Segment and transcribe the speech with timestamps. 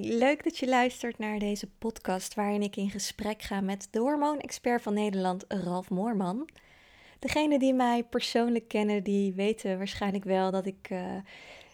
[0.00, 4.82] Leuk dat je luistert naar deze podcast waarin ik in gesprek ga met de hormoonexpert
[4.82, 6.48] van Nederland, Ralf Moorman.
[7.18, 11.14] Degenen die mij persoonlijk kennen, die weten waarschijnlijk wel dat ik uh,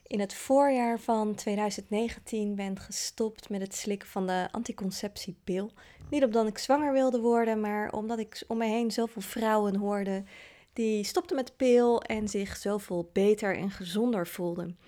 [0.06, 5.71] in het voorjaar van 2019 ben gestopt met het slikken van de anticonceptiepil.
[6.10, 10.24] Niet omdat ik zwanger wilde worden, maar omdat ik om me heen zoveel vrouwen hoorde
[10.72, 14.78] die stopten met de pil en zich zoveel beter en gezonder voelden.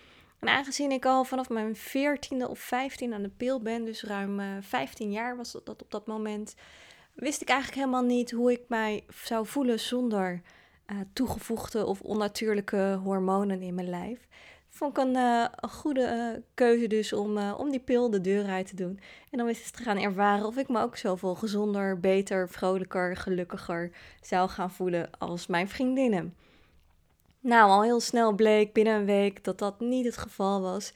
[0.41, 4.41] En aangezien ik al vanaf mijn 14e of 15 aan de pil ben, dus ruim
[4.41, 6.55] uh, eh, 15 jaar was dat op dat moment,
[7.15, 10.43] wist ik eigenlijk helemaal niet hoe ik mij zou voelen zonder
[10.87, 14.29] uh, toegevoegde of onnatuurlijke hormonen in mijn lijf.
[14.69, 18.67] Vond ik een, uh, een goede keuze dus om, om die pil de deur uit
[18.67, 19.01] te doen.
[19.31, 23.91] En dan eens te gaan ervaren of ik me ook zoveel gezonder, beter, vrolijker, gelukkiger
[24.21, 26.35] zou gaan voelen als mijn vriendinnen.
[27.43, 30.93] Nou, al heel snel bleek binnen een week dat dat niet het geval was.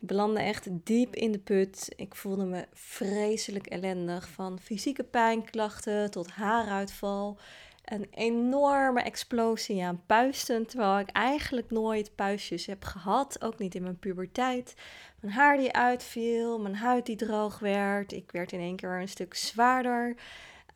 [0.00, 1.92] Ik belandde echt diep in de put.
[1.96, 4.28] Ik voelde me vreselijk ellendig.
[4.28, 7.38] Van fysieke pijnklachten tot haaruitval.
[7.84, 10.66] Een enorme explosie aan puisten.
[10.66, 13.42] Terwijl ik eigenlijk nooit puistjes heb gehad.
[13.42, 14.74] Ook niet in mijn puberteit.
[15.20, 16.58] Mijn haar die uitviel.
[16.58, 18.12] Mijn huid die droog werd.
[18.12, 20.16] Ik werd in één keer een stuk zwaarder.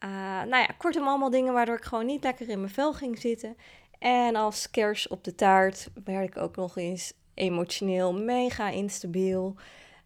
[0.04, 0.10] Uh,
[0.42, 3.56] nou ja, kortom allemaal dingen waardoor ik gewoon niet lekker in mijn vel ging zitten.
[4.02, 9.54] En als kers op de taart werd ik ook nog eens emotioneel mega instabiel.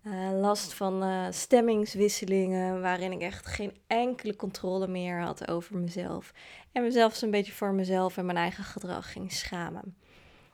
[0.06, 6.33] Uh, last van uh, stemmingswisselingen, waarin ik echt geen enkele controle meer had over mezelf.
[6.72, 9.97] En mezelf een beetje voor mezelf en mijn eigen gedrag ging schamen.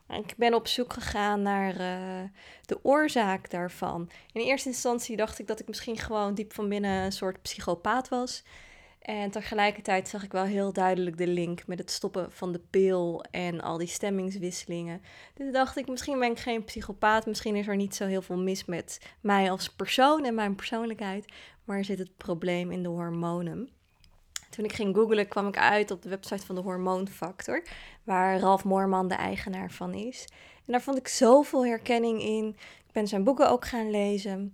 [0.08, 2.28] ik ben op zoek gegaan naar uh,
[2.64, 4.10] de oorzaak daarvan.
[4.32, 8.08] In eerste instantie dacht ik dat ik misschien gewoon diep van binnen een soort psychopaat
[8.08, 8.42] was.
[9.02, 13.24] En tegelijkertijd zag ik wel heel duidelijk de link met het stoppen van de pil
[13.30, 15.02] en al die stemmingswisselingen.
[15.34, 18.38] Dus dacht ik, misschien ben ik geen psychopaat, misschien is er niet zo heel veel
[18.38, 21.32] mis met mij als persoon en mijn persoonlijkheid,
[21.64, 23.68] maar zit het probleem in de hormonen.
[24.50, 27.62] Toen ik ging googlen kwam ik uit op de website van de Hormoonfactor,
[28.04, 30.24] waar Ralf Moorman de eigenaar van is.
[30.66, 32.56] En daar vond ik zoveel herkenning in.
[32.86, 34.52] Ik ben zijn boeken ook gaan lezen.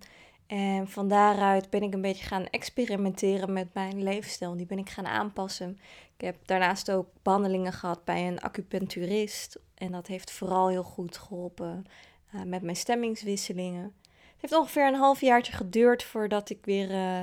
[0.48, 4.56] En van daaruit ben ik een beetje gaan experimenteren met mijn leefstijl.
[4.56, 5.78] Die ben ik gaan aanpassen.
[6.16, 9.58] Ik heb daarnaast ook behandelingen gehad bij een acupuncturist.
[9.74, 11.86] En dat heeft vooral heel goed geholpen
[12.34, 13.82] uh, met mijn stemmingswisselingen.
[13.82, 17.20] Het heeft ongeveer een halfjaartje geduurd voordat ik weer uh,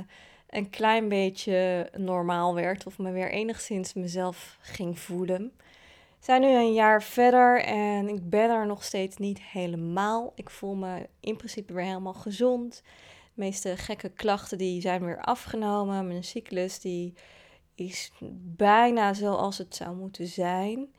[0.49, 2.85] een klein beetje normaal werd.
[2.85, 5.51] Of me weer enigszins mezelf ging voelen.
[6.19, 10.31] We zijn nu een jaar verder en ik ben er nog steeds niet helemaal.
[10.35, 12.83] Ik voel me in principe weer helemaal gezond
[13.35, 16.07] meeste gekke klachten die zijn weer afgenomen.
[16.07, 17.13] Mijn cyclus die
[17.75, 18.11] is
[18.55, 20.93] bijna zoals het zou moeten zijn.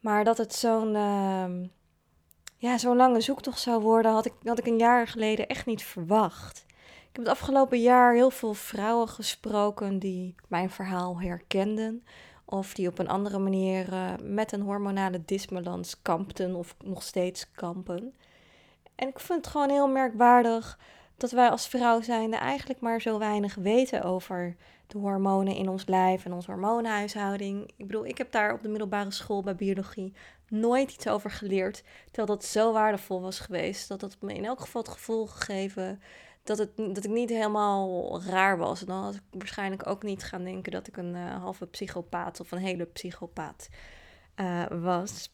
[0.00, 1.50] Maar dat het zo'n uh,
[2.56, 5.82] ja, zo'n lange zoektocht zou worden, had ik, had ik een jaar geleden echt niet
[5.82, 6.64] verwacht.
[7.14, 12.04] Ik heb het afgelopen jaar heel veel vrouwen gesproken die mijn verhaal herkenden.
[12.44, 17.50] Of die op een andere manier uh, met een hormonale disbalans kampten of nog steeds
[17.50, 18.14] kampen.
[18.94, 20.78] En ik vind het gewoon heel merkwaardig
[21.16, 25.86] dat wij als vrouw zijnde eigenlijk maar zo weinig weten over de hormonen in ons
[25.86, 27.70] lijf en onze hormoonhuishouding.
[27.76, 30.12] Ik bedoel, ik heb daar op de middelbare school bij biologie
[30.48, 33.88] nooit iets over geleerd, terwijl dat zo waardevol was geweest.
[33.88, 36.00] Dat het me in elk geval het gevoel gegeven
[36.42, 38.80] dat, het, dat ik niet helemaal raar was.
[38.80, 42.40] En dan had ik waarschijnlijk ook niet gaan denken dat ik een uh, halve psychopaat
[42.40, 43.68] of een hele psychopaat
[44.36, 45.32] uh, was.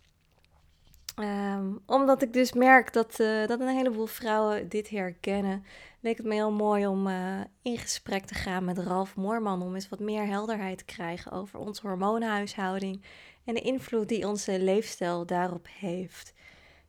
[1.23, 5.65] Um, omdat ik dus merk dat, uh, dat een heleboel vrouwen dit herkennen,
[6.01, 9.63] leek het me heel mooi om uh, in gesprek te gaan met Ralf Moorman.
[9.63, 13.03] Om eens wat meer helderheid te krijgen over onze hormoonhuishouding
[13.45, 16.33] en de invloed die onze leefstijl daarop heeft.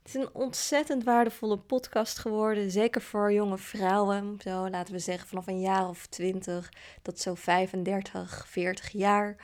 [0.04, 4.38] Het is een ontzettend waardevolle podcast geworden, zeker voor jonge vrouwen.
[4.44, 6.70] Zo laten we zeggen vanaf een jaar of twintig
[7.02, 9.36] tot zo 35, 40 jaar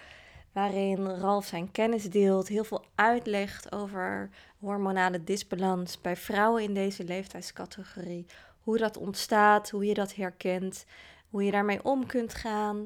[0.57, 4.29] waarin Ralf zijn kennis deelt, heel veel uitlegt over
[4.59, 8.25] hormonale disbalans bij vrouwen in deze leeftijdscategorie.
[8.61, 10.85] Hoe dat ontstaat, hoe je dat herkent,
[11.29, 12.77] hoe je daarmee om kunt gaan.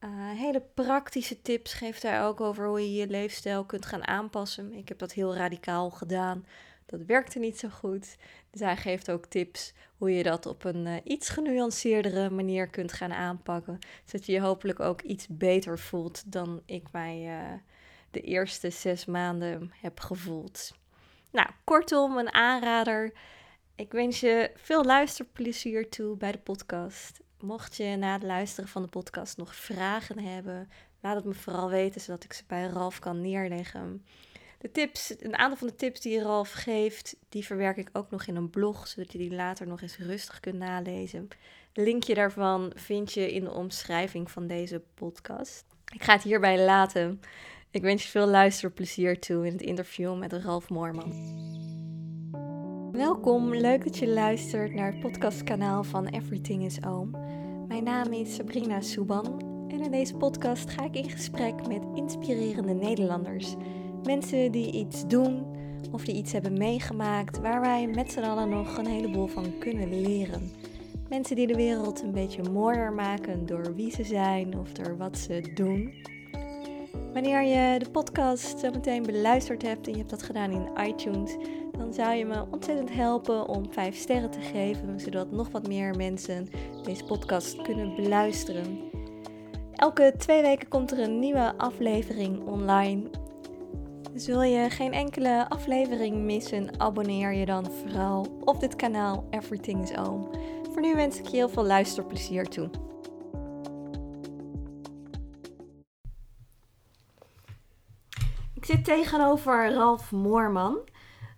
[0.00, 4.72] Uh, hele praktische tips geeft hij ook over hoe je je leefstijl kunt gaan aanpassen.
[4.72, 6.46] Ik heb dat heel radicaal gedaan.
[6.86, 8.16] Dat werkte niet zo goed.
[8.60, 13.12] Hij geeft ook tips hoe je dat op een uh, iets genuanceerdere manier kunt gaan
[13.12, 13.78] aanpakken.
[14.04, 17.52] Zodat je je hopelijk ook iets beter voelt dan ik mij uh,
[18.10, 20.72] de eerste zes maanden heb gevoeld.
[21.30, 23.12] Nou, kortom, een aanrader.
[23.74, 27.20] Ik wens je veel luisterplezier toe bij de podcast.
[27.40, 30.68] Mocht je na het luisteren van de podcast nog vragen hebben,
[31.00, 34.04] laat het me vooral weten zodat ik ze bij Ralf kan neerleggen.
[34.64, 38.26] De tips, een aantal van de tips die Ralf geeft, die verwerk ik ook nog
[38.26, 41.28] in een blog, zodat je die later nog eens rustig kunt nalezen.
[41.72, 45.64] Linkje daarvan vind je in de omschrijving van deze podcast.
[45.92, 47.20] Ik ga het hierbij laten.
[47.70, 51.12] Ik wens je veel luisterplezier toe in het interview met Ralf Moorman.
[52.92, 57.10] Welkom, leuk dat je luistert naar het podcastkanaal van Everything is Oom.
[57.68, 62.74] Mijn naam is Sabrina Souban en in deze podcast ga ik in gesprek met inspirerende
[62.74, 63.54] Nederlanders.
[64.04, 65.46] Mensen die iets doen
[65.92, 70.00] of die iets hebben meegemaakt waar wij met z'n allen nog een heleboel van kunnen
[70.00, 70.50] leren.
[71.08, 75.18] Mensen die de wereld een beetje mooier maken door wie ze zijn of door wat
[75.18, 75.94] ze doen.
[77.12, 81.36] Wanneer je de podcast zo meteen beluisterd hebt en je hebt dat gedaan in iTunes,
[81.78, 85.96] dan zou je me ontzettend helpen om 5 sterren te geven, zodat nog wat meer
[85.96, 86.48] mensen
[86.82, 88.80] deze podcast kunnen beluisteren.
[89.72, 93.10] Elke twee weken komt er een nieuwe aflevering online.
[94.14, 99.82] Dus wil je geen enkele aflevering missen, abonneer je dan vooral op dit kanaal Everything
[99.82, 100.30] is Oom.
[100.72, 102.70] Voor nu wens ik je heel veel luisterplezier toe.
[108.54, 110.78] Ik zit tegenover Ralf Moorman.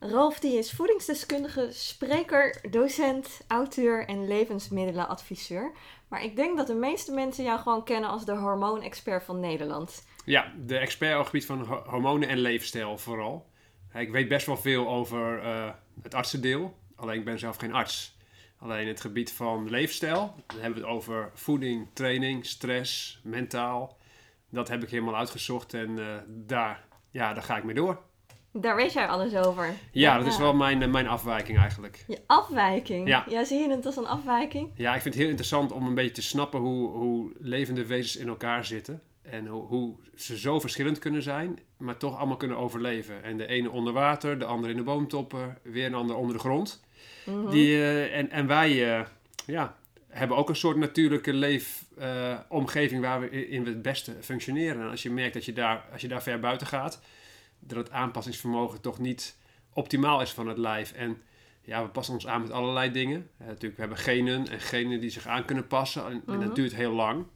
[0.01, 5.73] Ralf die is voedingsdeskundige, spreker, docent, auteur en levensmiddelenadviseur.
[6.09, 10.05] Maar ik denk dat de meeste mensen jou gewoon kennen als de hormoonexpert van Nederland.
[10.27, 13.51] Ja, de expert op het gebied van hormonen en leefstijl vooral.
[13.95, 15.71] Ik weet best wel veel over uh,
[16.03, 18.17] het artsendeel, alleen ik ben zelf geen arts.
[18.59, 23.99] Alleen het gebied van leefstijl, dan hebben we het over voeding, training, stress, mentaal.
[24.51, 28.01] Dat heb ik helemaal uitgezocht en uh, daar, ja, daar ga ik mee door.
[28.53, 29.75] Daar weet jij alles over.
[29.93, 32.05] Ja, dat is wel mijn, eh, mijn afwijking eigenlijk.
[32.07, 33.09] Je afwijking?
[33.09, 33.25] Ja.
[33.29, 33.45] ja.
[33.45, 34.71] Zie je het als een afwijking?
[34.75, 38.17] Ja, ik vind het heel interessant om een beetje te snappen hoe, hoe levende wezens
[38.17, 39.03] in elkaar zitten.
[39.31, 43.23] En hoe, hoe ze zo verschillend kunnen zijn, maar toch allemaal kunnen overleven.
[43.23, 46.41] En de ene onder water, de andere in de boomtoppen, weer een ander onder de
[46.41, 46.85] grond.
[47.25, 47.51] Mhm.
[47.51, 49.07] Die, uh, en, en wij uh,
[49.47, 49.77] ja,
[50.09, 54.83] hebben ook een soort natuurlijke leefomgeving uh, waar we in het beste functioneren.
[54.83, 57.01] En als je merkt dat je daar, als je daar ver buiten gaat,
[57.59, 59.37] dat het aanpassingsvermogen toch niet
[59.73, 60.93] optimaal is van het lijf.
[60.93, 61.23] En
[61.63, 63.31] ja, we passen ons aan met allerlei dingen.
[63.39, 66.07] natuurlijk, we hebben genen en genen die zich aan kunnen passen.
[66.07, 66.55] En, dat mhm.
[66.55, 67.27] duurt heel lang.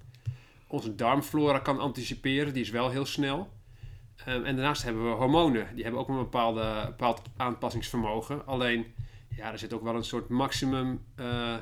[0.71, 3.53] Onze darmflora kan anticiperen, die is wel heel snel.
[4.29, 5.69] Um, en daarnaast hebben we hormonen.
[5.75, 8.47] Die hebben ook een bepaalde, bepaald aanpassingsvermogen.
[8.47, 8.87] Alleen,
[9.37, 11.57] ja, er zit ook wel een soort maximum uh,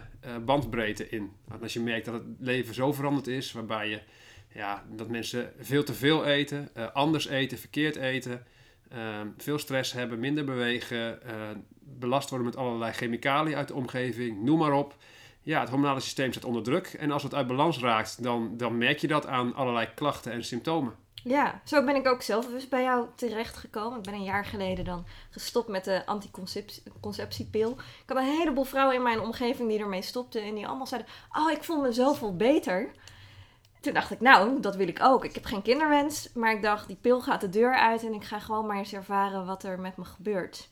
[0.44, 1.32] bandbreedte in.
[1.62, 4.00] als je merkt dat het leven zo veranderd is, waarbij je,
[4.54, 8.46] ja, dat mensen veel te veel eten, uh, anders eten, verkeerd eten,
[8.88, 11.20] Ehm, veel stress hebben, minder bewegen,
[11.80, 14.96] belast worden met allerlei chemicaliën uit de omgeving, noem maar op.
[15.48, 16.86] Ja, het hormonale systeem staat onder druk.
[16.86, 20.44] En als het uit balans raakt, dan, dan merk je dat aan allerlei klachten en
[20.44, 20.94] symptomen.
[21.14, 23.98] Ja, zo ben ik ook zelf dus bij jou terechtgekomen.
[23.98, 27.70] Ik ben een jaar geleden dan gestopt met de anticonceptiepil.
[27.70, 30.42] Ik had een heleboel vrouwen in mijn omgeving die ermee stopten.
[30.42, 32.90] En die allemaal zeiden, oh, ik voel me zoveel beter.
[33.80, 35.24] Toen dacht ik, nou, dat wil ik ook.
[35.24, 38.24] Ik heb geen kinderwens, maar ik dacht, die pil gaat de deur uit en ik
[38.24, 40.68] ga gewoon maar eens ervaren wat er met me gebeurt.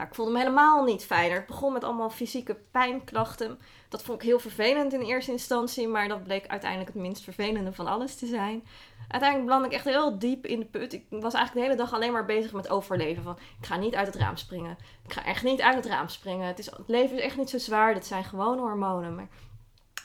[0.00, 1.36] Nou, ik voelde me helemaal niet fijner.
[1.36, 3.58] Het begon met allemaal fysieke pijnklachten.
[3.88, 7.72] Dat vond ik heel vervelend in eerste instantie, maar dat bleek uiteindelijk het minst vervelende
[7.72, 8.66] van alles te zijn.
[9.08, 10.92] Uiteindelijk belandde ik echt heel diep in de put.
[10.92, 13.22] Ik was eigenlijk de hele dag alleen maar bezig met overleven.
[13.22, 14.76] Van, ik ga niet uit het raam springen.
[15.04, 16.46] Ik ga echt niet uit het raam springen.
[16.46, 17.94] Het, is, het leven is echt niet zo zwaar.
[17.94, 19.14] Dat zijn gewoon hormonen.
[19.14, 19.28] Maar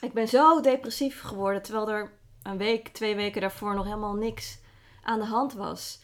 [0.00, 2.12] ik ben zo depressief geworden, terwijl er
[2.42, 4.58] een week, twee weken daarvoor nog helemaal niks
[5.02, 6.00] aan de hand was.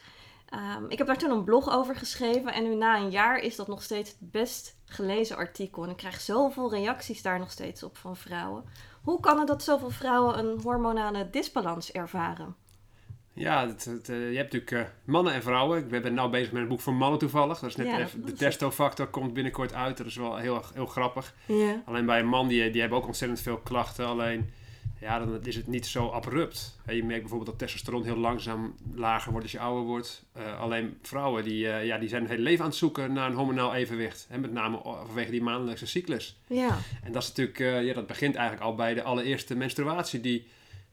[0.53, 3.57] Ehm, ik heb daar toen een blog over geschreven en nu na een jaar is
[3.57, 5.85] dat nog steeds het best gelezen artikel.
[5.85, 8.65] En ik krijg zoveel reacties daar nog steeds op van vrouwen.
[9.03, 12.55] Hoe kan het dat zoveel vrouwen een hormonale disbalans ervaren?
[13.33, 15.79] Ja, het, het, eh, je hebt natuurlijk uh, mannen en vrouwen.
[15.79, 17.59] Ik ben nu bezig met een boek voor mannen toevallig.
[17.59, 19.97] Dat is net even, de testofactor komt binnenkort uit.
[19.97, 21.35] Dat is wel heel, heel grappig.
[21.47, 21.83] Ja.
[21.85, 24.07] Alleen bij een man, die, die hebben ook ontzettend veel klachten.
[24.07, 24.53] Alleen
[25.03, 26.79] ja, dan is het niet zo abrupt.
[26.87, 30.25] je merkt bijvoorbeeld dat testosteron heel langzaam lager wordt als je ouder wordt.
[30.37, 33.31] Uh, alleen vrouwen die, uh, ja, die zijn het hele leven aan het zoeken naar
[33.31, 34.27] een hormonaal evenwicht.
[34.29, 36.41] Hè, met name vanwege die maandelijkse cyclus.
[36.47, 36.79] Ja.
[37.03, 40.47] En dat is natuurlijk, uh, ja, dat begint eigenlijk al bij de allereerste menstruatie, die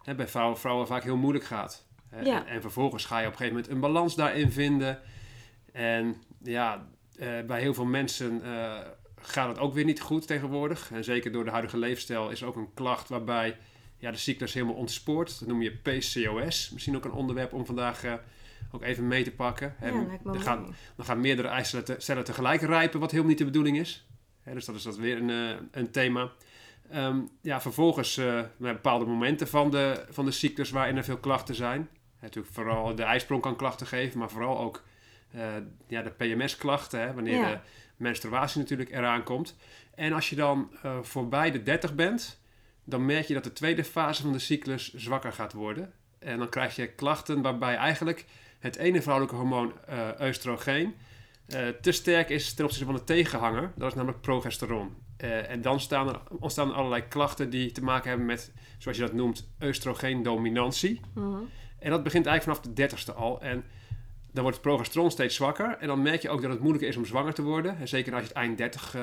[0.04, 1.86] hè, bij vrouwen, vrouwen vaak heel moeilijk gaat.
[2.24, 2.46] Ja.
[2.46, 5.00] En, en, vervolgens ga je op een gegeven moment een balans daarin vinden.
[5.72, 6.88] En ja,
[7.48, 8.42] bij heel veel mensen
[9.22, 10.92] gaat het ook weer niet goed tegenwoordig.
[10.92, 13.58] En zeker door de huidige leefstijl is ook een klacht waarbij
[14.00, 15.40] ja, de cyclus helemaal ontspoort.
[15.40, 16.70] Dat noem je PCOS.
[16.70, 18.14] Misschien ook een onderwerp om vandaag uh,
[18.72, 19.76] ook even mee te pakken.
[19.82, 23.78] Ja, dan, gaan, dan gaan meerdere eicellen te, tegelijk rijpen, wat helemaal niet de bedoeling
[23.78, 24.08] is.
[24.44, 26.32] dus dat is dat weer een, uh, een thema.
[26.96, 31.56] Um, ja, vervolgens uh, bepaalde momenten van de, van de cyclus waarin er veel klachten
[31.56, 31.90] zijn.
[32.22, 34.84] natuurlijk vooral de ijsprong kan klachten geven, maar vooral ook
[35.88, 37.60] ja, de PMS-klachten, wanneer de
[37.96, 39.56] menstruatie natuurlijk eraan komt.
[39.96, 42.39] En als je dan voorbij de 30 bent,
[42.90, 45.94] dan merk je dat de tweede fase van de cyclus zwakker gaat worden.
[46.20, 48.26] En dan krijg je klachten waarbij eigenlijk
[48.60, 50.96] het ene vrouwelijke hormoon, uh, oestrogeen,
[51.48, 53.72] uh, te sterk is ten opzichte van de tegenhanger.
[53.76, 54.96] Dat is namelijk progesteron.
[55.24, 58.98] Uh, en dan staan er, ontstaan er allerlei klachten die te maken hebben met, zoals
[58.98, 61.02] je dat noemt, oestrogeendominantie.
[61.14, 63.42] Mm En dat begint eigenlijk vanaf de dertigste al.
[63.42, 63.64] En
[64.32, 65.78] dan wordt het progesteron steeds zwakker.
[65.80, 67.78] En dan merk je ook dat het moeilijker is om zwanger te worden.
[67.78, 68.96] En zeker als je het eind 30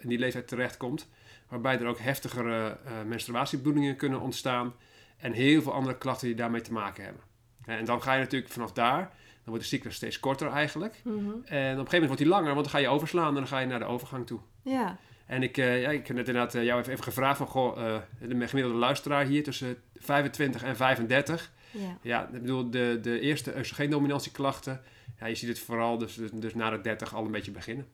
[0.00, 1.08] in die leeftijd terechtkomt.
[1.48, 4.74] Waarbij er ook heftigere menstruatiebloedingen kunnen ontstaan.
[5.16, 7.22] En heel veel andere klachten die daarmee te maken hebben.
[7.64, 9.08] En dan ga je natuurlijk vanaf daar, dan
[9.44, 11.00] wordt de cyclus steeds korter eigenlijk.
[11.04, 11.16] Mhm.
[11.16, 13.46] En op een gegeven moment wordt die langer, want dan ga je overslaan en dan
[13.46, 14.40] ga je naar de overgang toe.
[14.62, 14.98] Ja.
[15.26, 17.78] En ik, uh, ja, ik heb net inderdaad uh, jou even, even, gevraagd van, goh,
[17.78, 21.52] uh, de gemiddelde luisteraar hier tussen 25 en 35.
[21.70, 21.98] Ja.
[22.02, 24.80] Ja, ik bedoel, de, de eerste oestrogeendominantieklachten,
[25.18, 27.86] ja, je ziet het vooral dus, dus, dus, na de 30 al een beetje beginnen.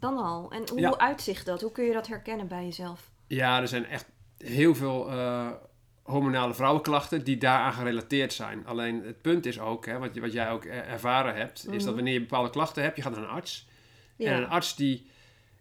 [0.00, 0.50] Dan al.
[0.50, 1.60] En hoe uitzicht dat?
[1.60, 3.10] Hoe kun je dat herkennen bij jezelf?
[3.26, 4.06] Ja, er zijn echt
[4.38, 5.10] heel veel
[6.06, 8.66] hormonale vrouwenklachten die daaraan gerelateerd zijn.
[8.66, 11.94] Alleen het punt is ook, hè, wat, wat jij ook ervaren hebt, is dat mhm.
[11.94, 13.68] wanneer je bepaalde klachten hebt, je gaat naar een arts.
[14.18, 15.06] En een arts die,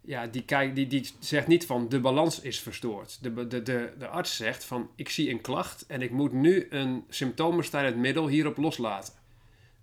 [0.02, 3.24] ja, die, kijkt, die, die zegt niet van de balans is verstoord.
[3.24, 6.68] De, de, de, de arts zegt van ik zie een klacht en ik moet nu
[6.70, 9.14] een symptoombestrijdend middel hierop loslaten.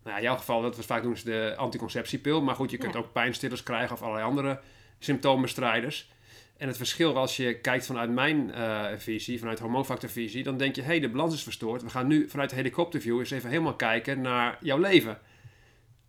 [0.04, 2.42] Nou, in jouw geval, dat was vaak doen ze de anticonceptiepil.
[2.42, 4.60] Maar goed, je kunt ook pijnstillers krijgen of allerlei andere
[4.98, 6.10] symptoombestrijders.
[6.56, 10.80] En het verschil als je kijkt vanuit mijn uh, visie, vanuit hormoonfactorvisie, dan denk je,
[10.80, 11.82] hé, hey, de balans is verstoord.
[11.82, 15.18] We gaan nu vanuit de helikopterview eens even helemaal kijken naar jouw leven.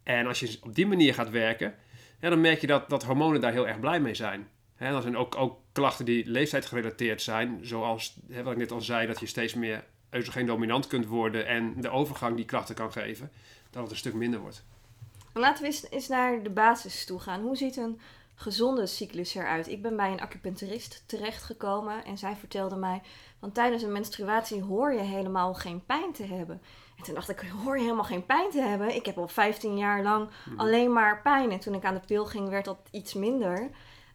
[0.03, 1.75] En als je op die manier gaat werken,
[2.19, 4.47] ja, dan merk je dat, dat hormonen daar heel erg blij mee zijn.
[4.75, 9.07] Hè, dan zijn ook, ook klachten die leeftijdsgerelateerd zijn, zoals wat ik net al zei,
[9.07, 9.83] dat je steeds meer
[10.13, 13.31] oestrogeen dominant kunt worden en de overgang die klachten kan geven,
[13.73, 14.63] dat het een stuk minder wordt.
[15.33, 17.41] Laten we eens naar de basis toe gaan.
[17.41, 17.99] Hoe ziet een
[18.35, 19.67] gezonde cyclus eruit.
[19.67, 23.01] Ik ben bij een acupuncturist terechtgekomen en zij vertelde mij:
[23.39, 26.61] van tijdens een menstruatie hoor je helemaal geen pijn te hebben.
[26.97, 28.95] En toen dacht ik: hoor je helemaal geen pijn te hebben?
[28.95, 30.59] Ik heb al 15 jaar lang mhm.
[30.59, 31.51] alleen maar pijn.
[31.51, 33.69] En toen ik aan de pil ging, werd dat iets minder.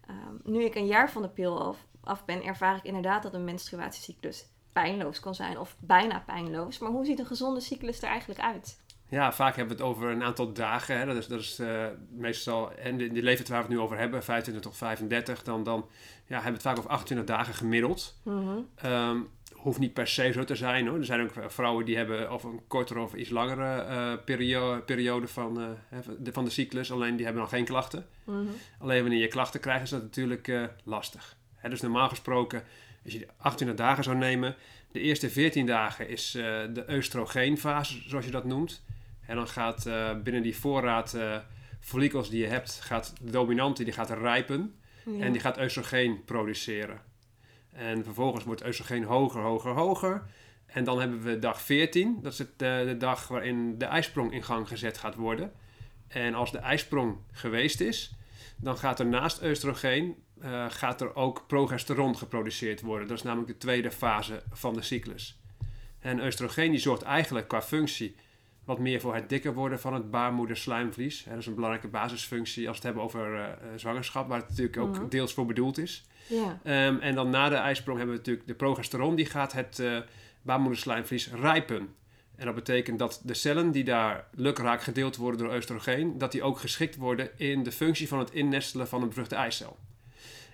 [0.06, 3.34] Ehm, nu ik een jaar van de pil af, af ben, ervaar ik inderdaad dat
[3.34, 6.78] een menstruatiecyclus pijnloos kan zijn of bijna pijnloos.
[6.78, 8.78] Maar hoe ziet een gezonde cyclus er eigenlijk uit?
[9.08, 10.98] Ja, vaak hebben we het over een aantal dagen.
[10.98, 11.06] Hè.
[11.06, 13.98] Dat is, dat is uh, meestal, en de, de leeftijd waar we het nu over
[13.98, 15.88] hebben, 25 tot 35, dan, dan
[16.26, 18.20] ja, hebben we het vaak over 28 dagen gemiddeld.
[18.22, 18.66] Mm
[19.58, 20.98] hoeft niet per se zo te zijn hoor.
[20.98, 25.28] Er zijn ook vrouwen die hebben of een kortere of iets langere uh, periode, periode
[25.28, 28.06] van, uh, de, van de cyclus, alleen die hebben nog geen klachten.
[28.24, 28.46] Mhm.
[28.78, 31.36] Alleen wanneer je klachten krijgt, is dat natuurlijk lastig.
[31.54, 32.62] Hè, dus normaal gesproken,
[33.04, 34.56] als je 28 dagen zou nemen,
[34.92, 36.30] de eerste 14 dagen is
[36.72, 38.82] de oestrogeenfase, zoals je dat noemt.
[39.28, 41.36] En dan gaat uh, binnen die voorraad uh,
[41.80, 44.74] follicels die je hebt, gaat de dominante die gaat rijpen.
[45.20, 47.00] En die gaat oestrogeen produceren.
[47.72, 50.22] En vervolgens wordt oestrogeen hoger, hoger, hoger.
[50.66, 52.18] En dan hebben we dag 14.
[52.22, 55.52] Dat is het, uh, de dag waarin de ijsprong in gang gezet gaat worden.
[56.08, 58.14] En als de ijsprong geweest is,
[58.56, 60.16] dan gaat er naast oestrogeen
[60.68, 63.08] gaat er ook progesteron geproduceerd worden.
[63.08, 65.40] Dat is namelijk de tweede fase van de cyclus.
[65.98, 68.16] En oestrogeen die zorgt eigenlijk qua functie
[68.68, 71.24] wat meer voor het dikker worden van het baarmoederslijmvlies.
[71.28, 73.44] Dat is een belangrijke basisfunctie als we het hebben over uh,
[73.76, 75.08] zwangerschap, waar het natuurlijk ook mhm.
[75.08, 76.04] deels voor bedoeld is.
[76.62, 79.98] Ehm, en dan na de ijsprong hebben we natuurlijk de progesteron, die gaat het uh,
[80.42, 81.94] baarmoederslijmvlies rijpen.
[82.36, 86.42] En dat betekent dat de cellen die daar lukraak gedeeld worden door oestrogeen, dat die
[86.42, 89.76] ook geschikt worden in de functie van het innestelen van een bevruchte eicel.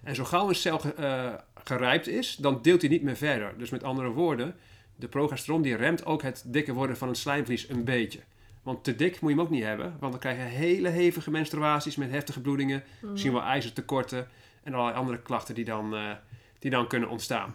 [0.02, 1.33] En zo gauw een cel uh,
[1.64, 3.54] gerijpt is, dan deelt hij niet meer verder.
[3.59, 4.56] Dus met andere woorden,
[4.96, 8.20] de progesteron die remt ook het dikker worden van het slijmvlies een beetje.
[8.62, 11.30] Want te dik moet je hem ook niet hebben, want dan krijg je hele hevige
[11.30, 13.10] menstruaties met heftige bloedingen, mm.
[13.10, 14.28] misschien wel ijzertekorten
[14.62, 16.10] en allerlei andere klachten die dan, uh,
[16.58, 17.54] die dan kunnen ontstaan.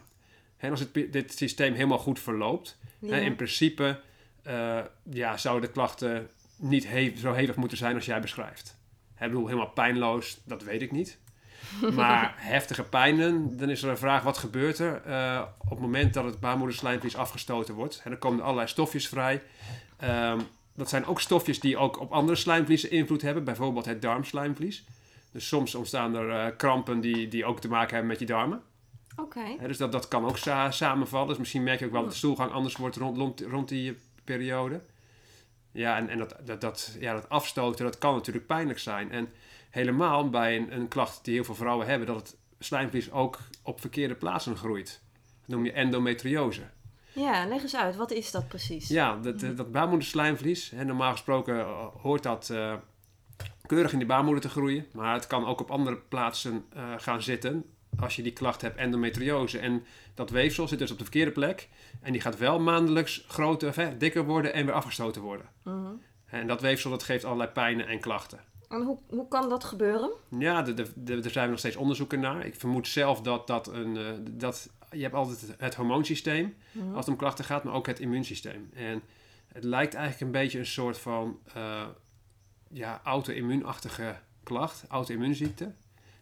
[0.56, 4.00] En als het, dit systeem helemaal goed verloopt, hè, in principe
[4.46, 4.78] uh,
[5.10, 8.78] ja, zouden de klachten niet zo hevig moeten zijn als jij beschrijft.
[9.20, 11.18] Ik bedoel, helemaal pijnloos, dat weet ik niet.
[11.94, 16.14] Maar heftige pijnen, dan is er een vraag: wat gebeurt er uh, op het moment
[16.14, 18.00] dat het baarmoederslijmvlies afgestoten wordt?
[18.04, 19.42] En dan komen er allerlei stofjes vrij.
[20.04, 20.40] Um,
[20.74, 24.84] dat zijn ook stofjes die ook op andere slijmvliezen invloed hebben, bijvoorbeeld het darmslijmvlies.
[25.32, 28.62] Dus soms ontstaan er uh, krampen die, die ook te maken hebben met je darmen.
[29.16, 29.38] Oké.
[29.38, 29.66] Okay.
[29.66, 31.28] Dus dat, dat kan ook sa samenvallen.
[31.28, 33.98] Dus misschien merk je ook wel dat de stoelgang anders wordt rond, rond, rond die
[34.24, 34.80] periode.
[35.72, 39.12] Ja, en, en dat, dat, dat, ja, dat afstoten, dat kan natuurlijk pijnlijk zijn.
[39.12, 39.28] En
[39.70, 43.80] helemaal bij een, een klacht die heel veel vrouwen hebben, dat het slijmvlies ook op
[43.80, 45.00] verkeerde plaatsen groeit.
[45.40, 46.62] Dat noem je endometriose.
[47.12, 48.88] Ja, leg eens uit, wat is dat precies?
[48.88, 52.74] Ja, dat, eh, dat baarmoederslijmvlies, hè, normaal gesproken eh, hoort dat uh,
[53.66, 57.22] keurig in de baarmoeder te groeien, maar het kan ook op andere plaatsen uh, gaan
[57.22, 57.64] zitten.
[57.98, 59.58] als je die klacht hebt, endometriose.
[59.58, 59.84] En
[60.14, 61.68] dat weefsel zit dus op de verkeerde plek.
[62.02, 65.46] En die gaat wel maandelijks groter, dikker worden en weer afgestoten worden.
[65.62, 65.92] Mhm.
[66.26, 68.40] En dat weefsel dat geeft allerlei pijnen en klachten.
[68.70, 70.10] En hoe, hoe kan dat gebeuren?
[70.38, 70.66] Ja,
[71.06, 72.46] er zijn nog steeds onderzoeken naar.
[72.46, 77.04] Ik vermoed zelf dat, dat, een, uh, dat je hebt altijd het hormoonsysteem mm als
[77.04, 78.70] het om klachten gaat, maar ook het immuunsysteem.
[78.72, 79.02] En
[79.52, 81.86] het lijkt eigenlijk een beetje een soort van uh,
[82.68, 85.72] ja, auto-immuunachtige klacht, auto-immuunziekte,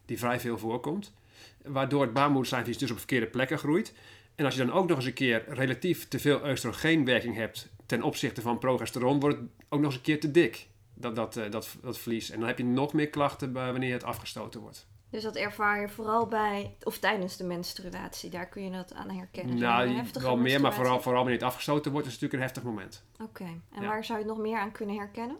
[0.04, 1.12] die vrij veel voorkomt.
[1.62, 3.94] Waardoor het baarmoederslijmvlies dus op verkeerde plekken groeit.
[4.34, 8.02] En als je dan ook nog eens een keer relatief te veel oestrogeenwerking hebt ten
[8.02, 10.68] opzichte van progesteron, wordt het ook nog eens een keer te dik,
[11.00, 12.30] dat, dat, eh, dat, dat vlies.
[12.30, 14.86] En dan heb je nog meer klachten wanneer het afgestoten wordt.
[15.10, 19.10] Dus dat ervaar je vooral bij, of tijdens de menstruatie, daar kun je dat aan
[19.10, 19.58] herkennen.
[19.58, 22.72] Nou, wel meer, maar vooral, vooral wanneer het afgestoten wordt, is het natuurlijk een heftig
[22.72, 23.04] moment.
[23.22, 25.36] Oké, en waar zou je het nog meer aan kunnen herkennen?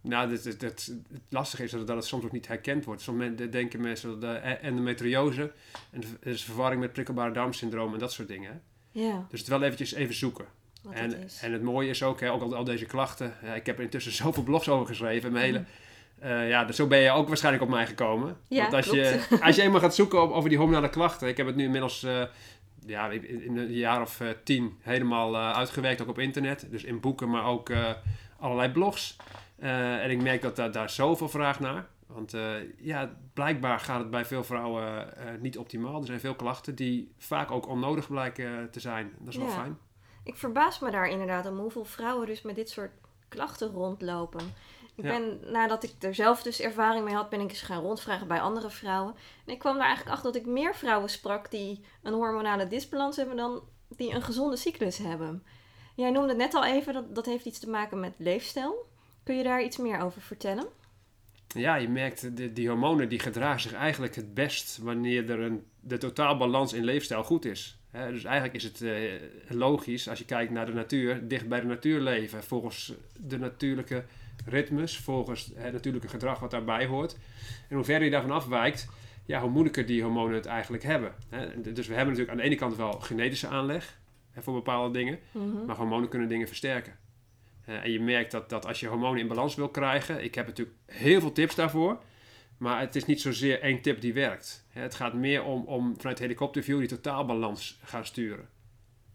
[0.00, 0.94] Nou, het,
[1.28, 3.02] lastige is dat het soms ook niet herkend wordt.
[3.02, 5.52] Soms denken mensen dat de endometriose
[5.90, 8.62] en is verwarring met prikkelbare darmsyndroom en dat soort dingen.
[8.90, 9.26] Ja.
[9.30, 10.46] Dus het wel eventjes even zoeken.
[10.90, 13.34] En, en het mooie is ook, hè, ook al, al deze klachten.
[13.54, 15.32] ik heb er intussen zoveel blogs over geschreven.
[15.32, 16.26] Mijn hele, mm.
[16.28, 18.36] uh, ja, dus zo ben je ook waarschijnlijk op mij gekomen.
[18.48, 21.28] Ja, Want als, je, als je eenmaal gaat zoeken over die hormonale klachten.
[21.28, 22.22] Ik heb het nu inmiddels uh,
[22.86, 26.66] ja, in een jaar of uh, tien helemaal uitgewerkt, ook op internet.
[26.70, 27.72] Dus in boeken, maar ook
[28.38, 29.16] allerlei blogs.
[29.58, 31.86] en ik merk dat daar, daar zoveel vraag naar.
[32.06, 32.34] Want
[32.76, 36.00] ja, blijkbaar gaat het bij veel vrouwen niet optimaal.
[36.00, 39.12] Er zijn veel klachten die vaak ook onnodig blijken te zijn.
[39.18, 39.78] Dat is wel fijn.
[40.24, 42.92] Ik verbaas me daar inderdaad om hoeveel vrouwen dus met dit soort
[43.28, 44.54] klachten rondlopen.
[44.94, 48.28] Ik ben, nadat ik er zelf dus ervaring mee had, ben ik eens gaan rondvragen
[48.28, 49.14] bij andere vrouwen.
[49.46, 53.16] En ik kwam er eigenlijk achter dat ik meer vrouwen sprak die een hormonale disbalans
[53.16, 55.44] hebben dan die een gezonde cyclus hebben.
[55.94, 58.86] Jij noemde net al even dat dat heeft iets te maken met leefstijl.
[59.22, 60.66] Kun je daar iets meer over vertellen?
[61.54, 65.64] Ja, je merkt, de, die hormonen die gedragen zich eigenlijk het best wanneer er een,
[65.80, 68.94] de totaalbalans in leefstijl goed is dus eigenlijk is het uh,
[69.48, 74.04] logisch als je kijkt naar de natuur, dicht bij de natuur leven, volgens de natuurlijke
[74.46, 77.16] ritmes, volgens het natuurlijke gedrag wat daarbij hoort.
[77.68, 78.88] En hoe verder je daarvan afwijkt,
[79.26, 81.14] ja, hoe moeilijker die hormonen het eigenlijk hebben.
[81.62, 84.00] dus we hebben natuurlijk aan de ene kant wel genetische aanleg
[84.36, 85.64] voor bepaalde dingen, mhm.
[85.66, 86.96] maar hormonen kunnen dingen versterken.
[87.64, 90.76] En je merkt dat, dat als je hormonen in balans wil krijgen, ik heb natuurlijk
[90.86, 92.02] heel veel tips daarvoor.
[92.62, 94.66] Maar het is niet zozeer één tip die werkt.
[94.68, 98.48] Het gaat meer om, om vanuit helikopterview die totaalbalans gaan sturen.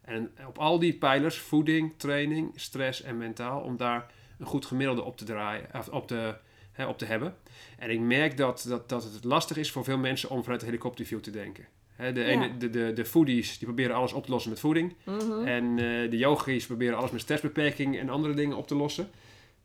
[0.01, 5.03] En op al die pijlers, voeding, training, stress en mentaal, om daar een goed gemiddelde
[5.03, 6.37] op te draaien, of op te,
[6.71, 7.35] hè, op te hebben.
[7.77, 11.19] En ik merk dat, dat, dat het lastig is voor veel mensen om vanuit helikopterview
[11.19, 11.65] te denken.
[11.97, 14.95] De, ene, de, de, de foodies die proberen alles op te lossen met voeding.
[15.03, 15.47] Mhm.
[15.47, 19.09] En uh, de yogis proberen alles met stressbeperking en andere dingen op te lossen.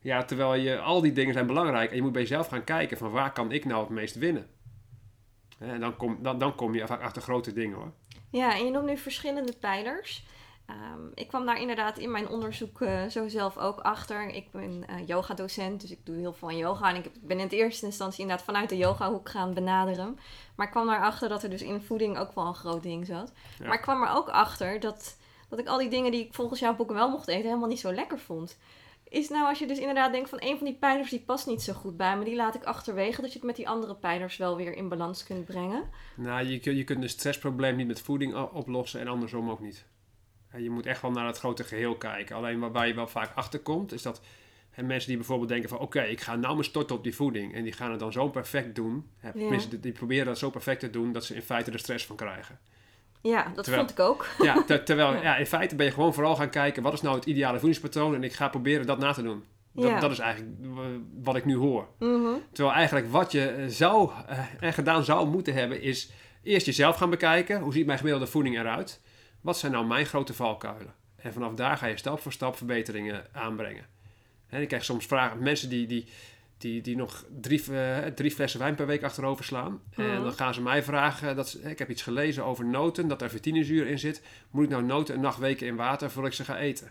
[0.00, 2.96] Ja, terwijl je, al die dingen zijn belangrijk en je moet bij jezelf gaan kijken
[2.96, 4.46] van waar kan ik nou het meest winnen.
[5.58, 7.92] En dan kom, dan, dan kom je vaak achter grote dingen hoor.
[8.30, 10.24] Ja, en je noemt nu verschillende pijlers.
[10.72, 14.28] Ehm, ik kwam daar inderdaad in mijn onderzoek uh, zo zelf ook achter.
[14.28, 16.88] Ik ben uh, yoga-docent, dus ik doe heel veel van yoga.
[16.88, 20.18] En ik ben in de eerste instantie inderdaad vanuit de yoga-hoek gaan benaderen.
[20.56, 23.32] Maar ik kwam daarachter dat er dus in voeding ook wel een groot ding zat.
[23.58, 26.60] Maar ik kwam er ook achter dat, dat ik al die dingen die ik volgens
[26.60, 28.58] jouw boeken wel mocht eten, helemaal niet zo lekker vond
[29.12, 31.62] is nou als je dus inderdaad denkt van een van die pijlers die past niet
[31.62, 34.36] zo goed bij me, die laat ik achterwege, dat je het met die andere pijlers
[34.36, 35.82] wel weer in balans kunt brengen?
[36.16, 39.84] Nou, je, kunt, je kunt een stressprobleem niet met voeding oplossen en andersom ook niet.
[40.56, 42.36] Je moet echt wel naar het grote geheel kijken.
[42.36, 44.20] Alleen waar je wel vaak achter komt, is dat
[44.70, 47.54] hè, mensen die bijvoorbeeld denken van oké, ik ga nou maar storten op die voeding.
[47.54, 49.10] En die gaan het dan zo perfect doen.
[49.18, 49.58] Hè, ja.
[49.80, 52.58] die proberen dat zo perfect te doen dat ze in feite er stress van krijgen.
[53.22, 54.26] Ja, dat vond ik ook.
[54.38, 55.36] Ja, terwijl ja.
[55.36, 56.82] in feite ben je gewoon vooral gaan kijken...
[56.82, 58.14] wat is nou het ideale voedingspatroon...
[58.14, 59.44] en ik ga proberen dat na te doen.
[59.72, 60.00] Dat, ja.
[60.00, 60.56] dat is eigenlijk
[61.22, 61.88] wat ik nu hoor.
[61.98, 62.34] Mhm.
[62.52, 65.82] Terwijl eigenlijk wat je zou uh, en gedaan zou moeten hebben...
[65.82, 66.10] is
[66.42, 67.60] eerst jezelf gaan bekijken.
[67.60, 69.00] Hoe ziet mijn gemiddelde voeding eruit?
[69.42, 70.94] Wat zijn nou mijn grote valkuilen?
[71.16, 73.86] En vanaf daar ga je stap voor stap verbeteringen aanbrengen.
[74.48, 75.42] En ik krijg soms vragen...
[75.42, 75.86] Mensen die...
[75.86, 76.06] die
[76.62, 79.80] die, die nog drie, uh, drie flessen wijn per week achterover slaan.
[79.96, 80.22] En mhm.
[80.22, 83.86] dan gaan ze mij vragen, dat, ik heb iets gelezen over noten, dat er vertinezuur
[83.86, 84.22] in zit.
[84.50, 86.90] Moet ik nou noten een nacht weken in water voordat ik ze ga eten?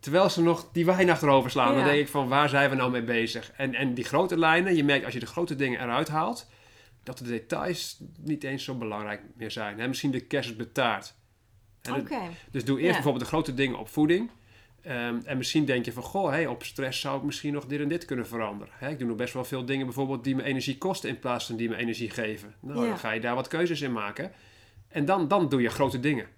[0.00, 2.90] Terwijl ze nog die wijn achterover slaan, dan denk ik van waar zijn we nou
[2.90, 3.52] mee bezig?
[3.56, 6.50] En, en die grote lijnen, je merkt als je de grote dingen eruit haalt,
[7.02, 9.80] dat de details niet eens zo belangrijk meer zijn.
[9.80, 9.88] Hè?
[9.88, 10.56] Misschien de kerst
[12.50, 14.30] Dus doe eerst bijvoorbeeld de grote dingen op voeding.
[14.82, 17.80] Ehm, en misschien denk je van, goh, hey, op stress zou ik misschien nog dit
[17.80, 18.90] en dit kunnen veranderen.
[18.90, 21.56] ik doe nog best wel veel dingen bijvoorbeeld die me energie kosten in plaats van
[21.56, 22.54] die me energie geven.
[22.60, 24.32] Nou, dan ga je daar wat keuzes in maken.
[24.88, 26.28] En dan, dan doe je grote dingen.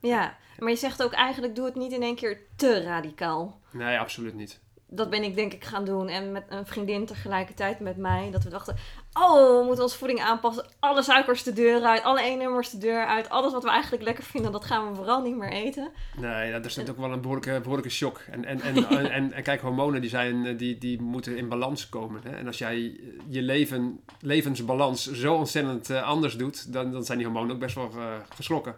[0.00, 3.60] Ja, maar je zegt ook eigenlijk, doe het niet in één keer te radicaal.
[3.70, 4.60] Nee, absoluut niet.
[4.94, 6.08] Dat ben ik denk ik gaan doen.
[6.08, 8.28] En met een vriendin tegelijkertijd met mij.
[8.30, 8.76] Dat we dachten,
[9.12, 10.66] oh, we moeten onze voeding aanpassen.
[10.78, 13.28] Alle suikers de deur uit, alle E-nummers de deur uit.
[13.28, 15.90] Alles wat we eigenlijk lekker vinden, dat gaan we vooral niet meer eten.
[16.16, 18.20] Nee, dat is natuurlijk wel een behoorlijke, behoorlijke shock.
[18.30, 21.88] En, en, en, en, en, kijk, hormonen die, zijn, eh, die, die moeten in balans
[21.88, 22.20] komen.
[22.24, 22.36] Hè?
[22.36, 27.26] En als jij je leven, levensbalans zo ontzettend uh, anders doet, dan, dan zijn die
[27.26, 28.76] hormonen ook best wel uh, geschrokken.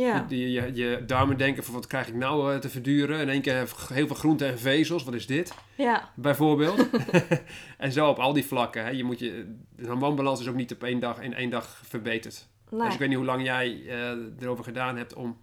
[0.00, 0.24] Ja.
[0.28, 3.20] Die, je, je darmen denken van wat krijg ik nou uh, te verduren?
[3.20, 3.54] In één keer
[3.92, 5.54] heel veel groenten en vezels, wat is dit?
[5.74, 6.10] Ja.
[6.14, 6.88] Bijvoorbeeld.
[7.78, 8.84] en zo op al die vlakken.
[8.84, 8.90] Hè.
[8.90, 12.48] Je moet je, de hormoonbalans is ook niet op één dag, in één dag verbeterd.
[12.70, 12.80] Nee.
[12.80, 15.36] Dus ik weet niet hoe lang jij uh, erover gedaan hebt om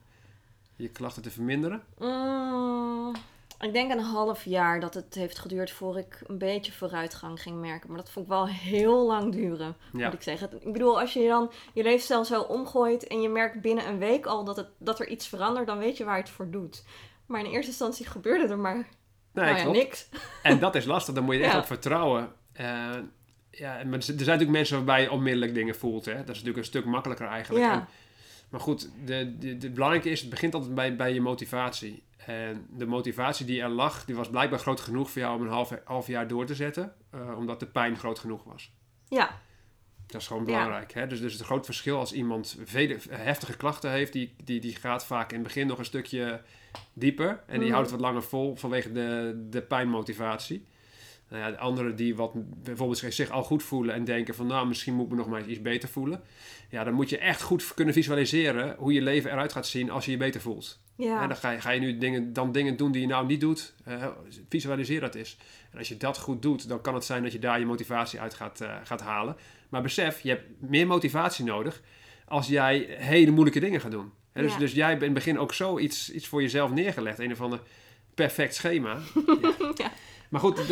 [0.75, 1.83] je klachten te verminderen.
[1.99, 3.11] Mm,
[3.63, 7.59] ik denk een half jaar dat het heeft geduurd voor ik een beetje vooruitgang ging
[7.59, 7.89] merken.
[7.89, 10.49] Maar dat vond ik wel heel lang duren, moet ik zeggen.
[10.59, 14.25] Ik bedoel, als je dan je leefstijl zo omgooit en je merkt binnen een week
[14.25, 16.83] al dat, het, dat er iets verandert, dan weet je waar je het voor doet.
[17.25, 18.87] Maar in eerste instantie gebeurde er maar
[19.31, 20.09] nee, nou ja, niks.
[20.43, 22.31] En dat is lastig, dan moet je echt op vertrouwen.
[22.61, 22.89] Uh,
[23.49, 26.05] ja, maar er zijn natuurlijk mensen waarbij je onmiddellijk dingen voelt.
[26.05, 26.15] Hè?
[26.15, 27.65] Dat is natuurlijk een stuk makkelijker eigenlijk.
[27.65, 27.87] Ja.
[28.49, 32.03] maar goed, de, de, de, belangrijke is, het begint altijd bij, bij je motivatie.
[32.25, 35.51] En de motivatie die er lag, die was blijkbaar groot genoeg voor jou om een
[35.51, 36.93] half, half jaar door te zetten.
[37.15, 38.71] Uh, omdat de pijn groot genoeg was.
[39.09, 39.39] Ja.
[40.05, 40.93] Dat is gewoon belangrijk.
[40.93, 41.07] Hè?
[41.07, 44.13] Dus, dus het is een groot verschil als iemand vele, heftige klachten heeft.
[44.13, 46.41] Die, die, die gaat vaak in het begin nog een stukje
[46.93, 47.43] dieper.
[47.47, 47.73] En die mm.
[47.73, 50.65] houdt het wat langer vol vanwege de, de pijnmotivatie.
[51.29, 52.31] Nou ja, de anderen die wat
[52.63, 55.47] bijvoorbeeld zich al goed voelen en denken van nou misschien moet ik me nog maar
[55.47, 56.21] iets beter voelen.
[56.69, 60.05] Ja, dan moet je echt goed kunnen visualiseren hoe je leven eruit gaat zien als
[60.05, 60.79] je je beter voelt.
[60.95, 61.21] Ja.
[61.21, 63.41] En dan ga je, ga je nu dingen, dan dingen doen die je nou niet
[63.41, 63.73] doet.
[63.87, 64.07] Uh,
[64.49, 65.37] visualiseer dat eens.
[65.71, 68.19] En als je dat goed doet, dan kan het zijn dat je daar je motivatie
[68.19, 69.35] uit gaat, uh, gaat halen.
[69.69, 71.81] Maar besef, je hebt meer motivatie nodig
[72.27, 74.11] als jij hele moeilijke dingen gaat doen.
[74.33, 74.59] dus, ja.
[74.59, 77.19] dus jij hebt in het begin ook zo iets, iets voor jezelf neergelegd.
[77.19, 77.59] Een of ander
[78.13, 78.97] perfect schema.
[79.75, 79.91] ja.
[80.29, 80.67] Maar goed,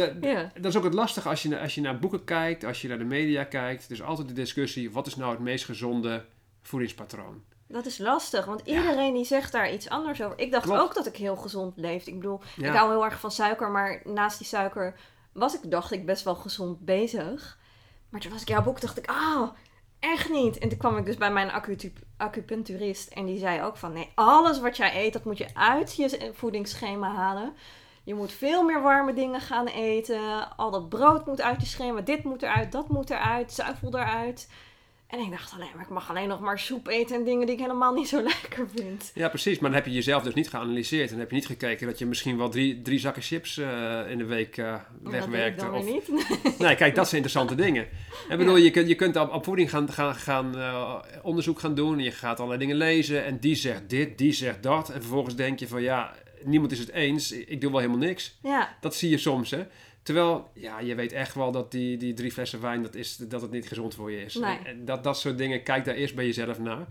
[0.55, 2.97] dat is ook het lastige als je, als je naar boeken kijkt, als je naar
[2.97, 3.91] de media kijkt.
[3.91, 6.25] Is altijd de discussie, wat is nou het meest gezonde
[6.61, 7.43] voedingspatroon?
[7.71, 10.39] Dat is lastig, want iedereen die zegt daar iets anders over.
[10.39, 12.11] Ik dacht ook dat ik heel gezond leefde.
[12.11, 14.99] Ik bedoel, ik hou heel erg van suiker, maar naast die suiker
[15.33, 17.59] was ik, dacht ik, best wel gezond bezig.
[18.09, 19.49] Maar toen was ik jouw boek, dacht ik, ah, oh,
[19.99, 20.57] echt niet.
[20.57, 21.51] En toen kwam ik dus bij mijn
[22.17, 25.95] acupuncturist en die zei ook van, nee, alles wat jij eet, dat moet je uit
[25.95, 27.53] je voedingsschema halen.
[28.03, 30.57] Je moet veel meer warme dingen gaan eten.
[30.57, 32.01] Al dat brood moet uit je schema.
[32.01, 34.49] Dit moet eruit, dat moet eruit, zuivel eruit.
[35.11, 37.55] En ik dacht alleen maar, ik mag alleen nog maar soep eten en dingen die
[37.55, 39.11] ik helemaal niet zo lekker vind.
[39.13, 39.59] Ja, precies.
[39.59, 41.11] Maar dan heb je jezelf dus niet geanalyseerd.
[41.11, 44.17] En heb je niet gekeken dat je misschien wel drie, drie zakken chips uh, in
[44.17, 45.65] de week uh, wegwerkte.
[45.65, 45.85] Dat of...
[45.85, 46.11] niet.
[46.59, 47.87] nee, kijk, dat zijn interessante dingen.
[48.29, 51.75] Ik bedoel, je, kunt, je kunt op, op voeding gaan, gaan, gaan uh, onderzoek gaan
[51.75, 51.97] doen.
[51.97, 53.25] En je gaat allerlei dingen lezen.
[53.25, 54.89] En die zegt dit, die zegt dat.
[54.89, 57.31] En vervolgens denk je van, ja, niemand is het eens.
[57.31, 58.37] Ik doe wel helemaal niks.
[58.41, 58.75] Ja.
[58.81, 59.63] Dat zie je soms, hè.
[60.03, 63.41] Terwijl, ja, je weet echt wel dat die, die drie flessen wijn, dat, is, dat
[63.41, 64.35] het niet gezond voor je is.
[64.35, 64.57] Nee.
[64.57, 66.87] En dat, dat soort dingen, kijk daar eerst bij jezelf naar.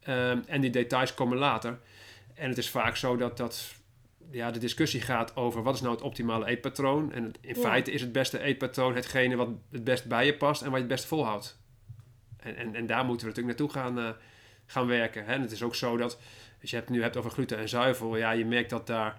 [0.00, 1.78] Ehm, en die details komen later.
[2.34, 3.74] En het is vaak zo dat, dat
[4.30, 7.12] ja, de discussie gaat over wat is nou het optimale eetpatroon.
[7.12, 10.70] En in feite is het beste eetpatroon hetgene wat het best bij je past en
[10.70, 11.58] wat je het best volhoudt.
[12.36, 14.10] En, en, en daar moeten we natuurlijk naartoe gaan, uh,
[14.66, 15.24] gaan werken.
[15.24, 15.32] Hè?
[15.32, 16.18] En het is ook zo dat,
[16.60, 19.18] als je het nu hebt over gluten en zuivel, ja, je merkt dat daar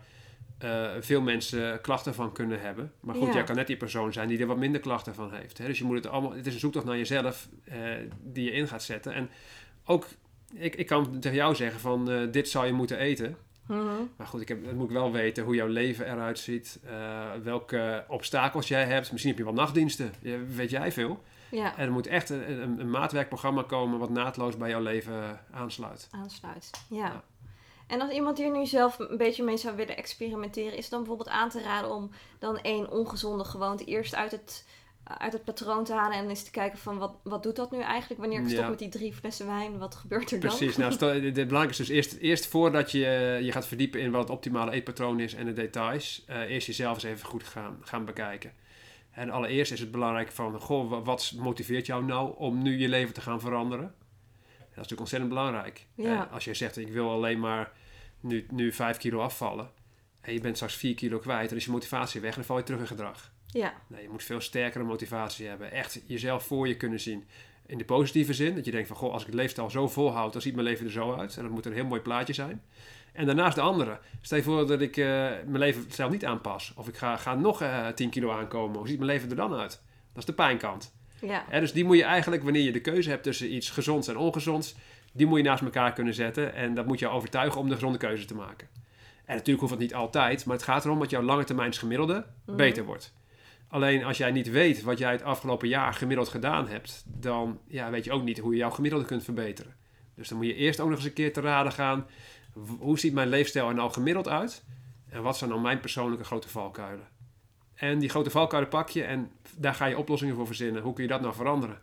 [0.64, 2.92] uh, veel mensen klachten van kunnen hebben.
[3.00, 5.58] Maar goed, jij kan net die persoon zijn die er wat minder klachten van heeft.
[5.58, 5.66] Hè?
[5.66, 7.76] Dus je moet het allemaal, het is een zoektocht naar jezelf uh,
[8.24, 9.14] die je in gaat zetten.
[9.14, 9.30] En
[9.86, 10.08] ook,
[10.54, 13.38] ik, ik kan tegen jou zeggen van uh, dit zou je moeten eten.
[13.68, 16.80] Mm Maar goed, ik heb, dan moet ik wel weten hoe jouw leven eruit ziet.
[17.44, 19.12] welke obstakels jij hebt.
[19.12, 20.14] Misschien heb je wel nachtdiensten.
[20.56, 21.24] weet jij veel.
[21.52, 21.78] Ja.
[21.78, 26.08] En er moet echt een, een, een, maatwerkprogramma komen wat naadloos bij jouw leven aansluit.
[26.12, 26.98] Aansluit, ja.
[26.98, 27.24] ja.
[27.92, 31.00] En als iemand hier nu zelf een beetje mee zou willen experimenteren, is het dan
[31.00, 34.66] bijvoorbeeld aan te raden om dan één ongezonde gewoonte eerst uit het,
[35.04, 37.82] uit het patroon te halen en eens te kijken van wat, wat doet dat nu
[37.82, 38.20] eigenlijk?
[38.20, 40.50] Wanneer ik stop met die drie flessen wijn, wat gebeurt er dan?
[40.50, 44.12] Precies, nou, het belangrijkste is dus eerst, eerst voordat je eh, je gaat verdiepen in
[44.12, 47.78] wat het optimale eetpatroon is en de details, uh, eerst jezelf eens even goed gaan,
[47.82, 48.54] gaan bekijken.
[49.12, 53.14] En allereerst is het belangrijk van, goh, wat motiveert jou nou om nu je leven
[53.14, 53.94] te gaan veranderen?
[54.48, 55.86] Dat is natuurlijk ontzettend belangrijk.
[55.96, 56.30] Ja.
[56.32, 57.72] als je zegt, ik wil alleen maar
[58.22, 59.70] nu, nu 5 kilo afvallen.
[60.22, 61.50] En je bent straks 4 kilo kwijt.
[61.50, 63.32] Dan is je motivatie weg en dan val je terug in gedrag.
[63.46, 63.74] Ja.
[63.88, 65.72] Nee, je moet veel sterkere motivatie hebben.
[65.72, 67.24] Echt jezelf voor je kunnen zien.
[67.66, 68.56] In de positieve zin.
[68.56, 70.86] Dat je denkt van, goh, als ik het leefstijl zo volhoud, dan ziet mijn leven
[70.86, 71.38] er zo uit.
[71.38, 72.64] En dat moet een heel mooi plaatje zijn.
[73.14, 74.00] En daarnaast de andere.
[74.22, 76.74] Stel je voor dat ik uh, mijn leven zelf niet aanpas.
[76.76, 78.78] Of ik ga, ga nog uh, eh, 10 kilo aankomen.
[78.78, 79.82] Hoe ziet mijn leven er dan uit?
[80.14, 80.94] Dat is de pijnkant.
[81.22, 81.60] Ja.
[81.60, 84.76] dus die moet je eigenlijk, wanneer je de keuze hebt tussen iets gezonds en ongezonds,
[85.12, 86.54] die moet je naast elkaar kunnen zetten.
[86.54, 88.68] En dat moet je overtuigen om de gezonde keuze te maken.
[89.26, 92.26] En natuurlijk hoeft het niet altijd, maar het gaat erom dat jouw lange termijns gemiddelde
[92.46, 92.58] mhm.
[92.58, 93.14] beter wordt.
[93.68, 97.90] Alleen als jij niet weet wat jij het afgelopen jaar gemiddeld gedaan hebt, dan ja,
[97.90, 99.76] weet je ook niet hoe je jouw gemiddelde kunt verbeteren.
[100.16, 102.08] Dus dan moet je eerst ook nog eens een keer te raden gaan.
[102.80, 104.64] Hoe ziet mijn leefstijl er nou gemiddeld uit?
[105.10, 107.08] En wat zijn dan mijn persoonlijke grote valkuilen?
[107.74, 110.82] En die grote valkuilen pak je en daar ga je oplossingen voor verzinnen.
[110.82, 111.82] Hoe kun je dat nou veranderen?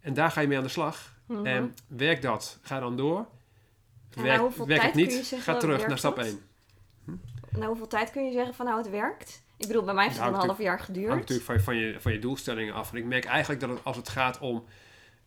[0.00, 1.17] En daar ga je mee aan de slag.
[1.28, 1.46] Mhm.
[1.46, 2.58] En werk dat.
[2.62, 3.26] Ga dan door.
[4.14, 5.36] werk, werk het niet.
[5.38, 6.40] Ga terug naar stap 1.
[7.04, 7.12] Hm?
[7.50, 9.42] Na hoeveel tijd kun je zeggen van nou het werkt?
[9.58, 11.08] Ik bedoel, bij mij heeft het een half jaar geduurd.
[11.08, 12.90] hangt natuurlijk van, van, je, van je doelstellingen af.
[12.90, 14.64] En ik merk eigenlijk dat het, als het gaat om...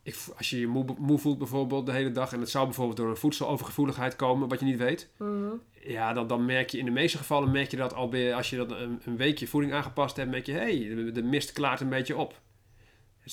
[0.03, 2.33] Ik, als je je moe, moe, voelt bijvoorbeeld de hele dag...
[2.33, 4.47] en het zou bijvoorbeeld door een voedselovergevoeligheid komen...
[4.47, 5.09] wat je niet weet...
[5.17, 5.53] Mhm.
[5.83, 7.51] Ja, dan, dan merk je in de meeste gevallen...
[7.51, 10.29] merk je dat alweer als je dat een, een weekje voeding aangepast hebt...
[10.29, 12.39] merk je, hé, hey, de, mist klaart een beetje op.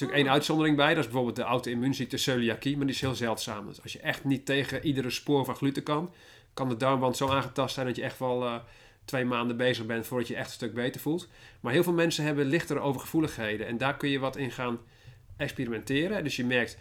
[0.01, 0.89] Is ook één uitzondering bij.
[0.89, 2.77] Dat is bijvoorbeeld de auto-immuunziekte celiakie.
[2.77, 3.67] Maar die is heel zeldzaam.
[3.67, 6.13] Dus als je echt niet tegen iedere spoor van gluten kan...
[6.55, 8.43] kan de darmwand zo aangetast zijn dat je echt wel...
[8.43, 8.57] Uh,
[9.09, 11.29] twee maanden bezig bent voordat je echt een stuk beter voelt.
[11.61, 13.67] Maar heel veel mensen hebben lichtere overgevoeligheden.
[13.67, 14.79] En daar kun je wat in gaan
[15.37, 16.25] experimenteren.
[16.25, 16.79] Dus je merkt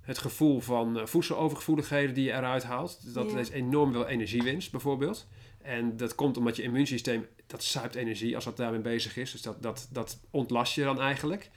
[0.00, 3.14] het gevoel van uh, voedselovergevoeligheden die je eruit haalt.
[3.14, 5.26] Dat is enorm veel energiewinst bijvoorbeeld.
[5.62, 9.32] En dat komt omdat je immuunsysteem, dat zuipt energie als dat daarmee bezig is.
[9.32, 11.50] Dus dat, dat, dat ontlast je dan eigenlijk.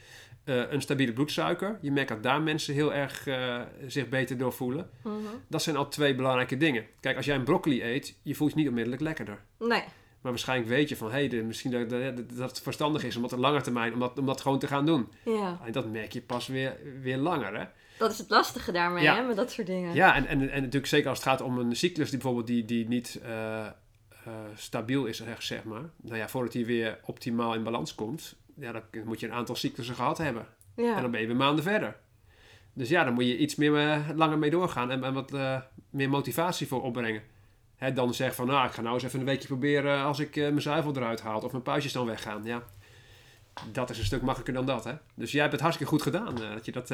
[0.46, 1.78] Uh, een stabiele bloedsuiker.
[1.82, 4.90] Je merkt dat daar mensen heel erg uh, zich beter door voelen.
[5.04, 5.16] Mhm.
[5.48, 6.86] Dat zijn al twee belangrijke dingen.
[7.00, 9.40] Kijk, als jij een broccoli eet, je voelt je niet onmiddellijk lekkerder.
[9.60, 9.84] Nee.
[10.22, 13.22] Maar waarschijnlijk weet je van, hé, hey, misschien dat, dat, dat, het verstandig is om
[13.22, 15.12] dat op lange termijn, om dat, om dat gewoon te gaan doen.
[15.26, 15.60] Ja.
[15.66, 17.66] En dat merk je pas weer, weer langer, hè.
[17.98, 19.94] Dat is het lastige daarmee, hè, met dat soort dingen.
[19.94, 22.66] Ja, en, en, en natuurlijk zeker als het gaat om een cyclus die bijvoorbeeld die,
[22.66, 23.66] die niet uh,
[24.56, 25.90] stabiel is, zeg maar.
[26.02, 29.56] Nou ja, voordat die weer optimaal in balans komt, ja, dan moet je een aantal
[29.56, 30.46] cyclussen gehad hebben.
[30.76, 30.96] Ja.
[30.96, 32.00] En dan ben je weer maanden verder.
[32.74, 35.32] Dus ja, dan moet je iets meer uh, langer mee doorgaan en, en wat
[35.90, 37.24] meer motivatie voor opbrengen
[37.76, 40.36] hè, dan zeg van, nou, ik ga nou eens even een weekje proberen als ik
[40.36, 42.44] uh, mijn zuivel eruit haal of mijn puistjes dan weggaan.
[42.44, 42.64] Ja,
[43.72, 44.94] dat is een stuk makkelijker dan dat, hè.
[45.16, 46.94] Dus jij hebt het hartstikke goed gedaan, dat je dat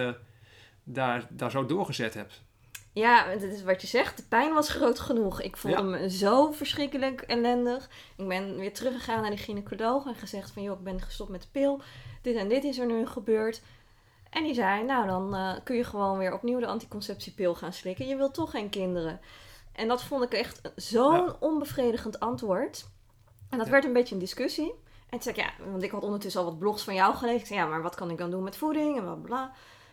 [0.83, 2.43] daar, daar zo doorgezet hebt.
[2.97, 4.17] Ja, dat is wat je zegt.
[4.17, 5.41] De pijn was groot genoeg.
[5.41, 7.89] Ik voelde me zo verschrikkelijk ellendig.
[8.15, 10.63] Ik ben weer teruggegaan naar de gynaecoloog en gezegd van...
[10.63, 11.81] joh, ik ben gestopt met de pil.
[12.21, 13.61] Dit en dit is er nu gebeurd.
[14.29, 18.07] En die zei, nou dan kun je gewoon weer opnieuw de anticonceptiepil gaan slikken.
[18.07, 19.19] Je wilt toch geen kinderen.
[19.71, 22.89] En dat vond ik echt zo'n onbevredigend antwoord.
[23.49, 24.73] En dat werd een beetje een discussie.
[25.09, 27.39] En toen zei ik, ja, want ik had ondertussen al wat blogs van jou gelezen.
[27.39, 29.51] Ik zei, ja, maar wat kan ik dan doen met voeding en bla bla.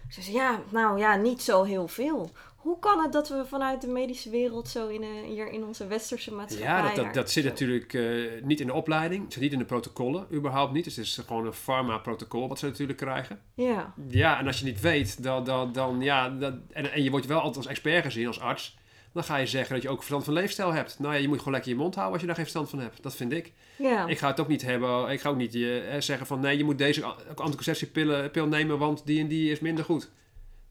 [0.08, 2.30] Ze zei, ja, nou ja, niet zo heel veel.
[2.56, 5.86] Hoe kan het dat we vanuit de medische wereld zo in, uh, hier in onze
[5.86, 6.68] westerse maatschappij...
[6.68, 9.22] Ja, dat, dat, dat zit natuurlijk uh, niet in de opleiding.
[9.24, 10.84] Het zit niet in de protocollen, überhaupt niet.
[10.84, 13.40] Dus het is gewoon een pharma-protocol wat ze natuurlijk krijgen.
[13.54, 13.94] Ja.
[14.08, 16.30] Ja, en als je niet weet, dan, dan, dan ja...
[16.30, 18.76] Dat, en, en je wordt wel altijd als expert gezien, als arts
[19.14, 20.98] dan ga je zeggen dat je ook verstand van leefstijl hebt.
[20.98, 22.78] Nou ja, je moet gewoon lekker je mond houden als je daar geen verstand van
[22.78, 23.02] hebt.
[23.02, 23.52] Dat vind ik.
[23.78, 24.06] Ja.
[24.06, 25.10] Ik ga het ook niet hebben.
[25.10, 29.20] Ik ga ook niet eh, zeggen van nee, je moet deze anticonceptiepil nemen, want die
[29.20, 30.10] en die is minder goed.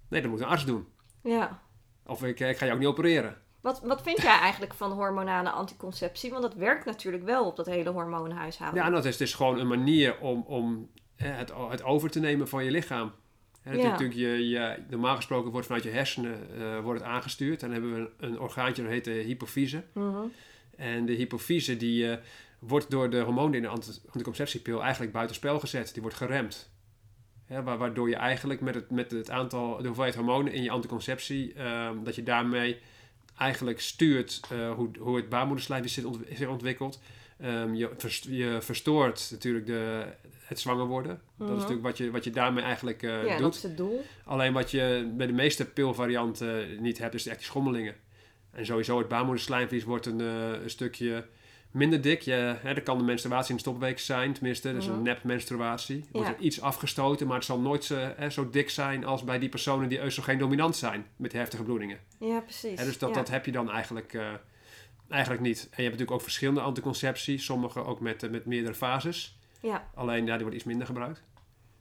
[0.09, 0.87] Nee, dat moet een arts doen.
[1.21, 1.61] Ja.
[2.05, 3.37] Of ik, eh, ik ga je ook niet opereren.
[3.61, 6.29] Wat, wat vind jij eigenlijk van hormonale anticonceptie?
[6.29, 8.79] Want dat werkt natuurlijk wel op dat hele hormoonhuishouden.
[8.79, 12.47] Ja, nou, het is, het gewoon een manier om, om het, het over te nemen
[12.47, 13.13] van je lichaam.
[13.63, 13.89] En ja.
[13.89, 17.59] natuurlijk, je, je, normaal gesproken wordt vanuit je hersenen uh, wordt het aangestuurd.
[17.59, 19.83] Dan hebben we een, orgaantje dat heet de hypofyse.
[19.93, 20.25] Mhm.
[20.75, 22.15] En de hypofyse die, uh,
[22.59, 23.67] wordt door de hormonen in de
[24.11, 25.93] anticonceptiepil eigenlijk buitenspel gezet.
[25.93, 26.71] Die wordt geremd.
[27.63, 31.89] waardoor je eigenlijk met het, met het aantal, de hoeveelheid hormonen in je anticonceptie, uh,
[32.03, 32.79] dat je daarmee
[33.37, 35.89] eigenlijk stuurt uh, hoe, hoe het baarmoederslijf
[36.33, 37.01] zich ontwikkelt.
[37.43, 37.89] Um, je,
[38.21, 40.05] je verstoort natuurlijk de,
[40.43, 41.21] het zwanger worden.
[41.37, 41.55] Dat is mhm.
[41.55, 43.39] natuurlijk wat je, wat je daarmee eigenlijk uh, ja, doet.
[43.39, 44.05] dat is het doel.
[44.25, 47.95] Alleen wat je bij de meeste pilvarianten niet hebt, is echt die schommelingen.
[48.51, 51.25] En sowieso het baarmoederslijmvlies wordt een, een stukje
[51.73, 52.21] minder dik.
[52.21, 54.73] Je, hè, kan de menstruatie in de stopweek zijn, tenminste.
[54.73, 55.03] Dat is een mhm.
[55.03, 56.05] nep menstruatie.
[56.11, 59.39] Wordt er iets afgestoten, maar het zal nooit zo, hè, zo dik zijn als bij
[59.39, 61.99] die personen die oestrogeen dominant zijn met heftige bloedingen.
[62.19, 62.83] Ja, precies.
[62.83, 64.31] Dus dat, dat heb je dan eigenlijk, uh,
[65.09, 65.59] eigenlijk niet.
[65.59, 69.37] En je hebt natuurlijk ook verschillende anticonceptie, sommige ook met, met meerdere fases.
[69.63, 69.87] Ja.
[69.93, 71.23] Alleen, ja, die wordt iets minder gebruikt.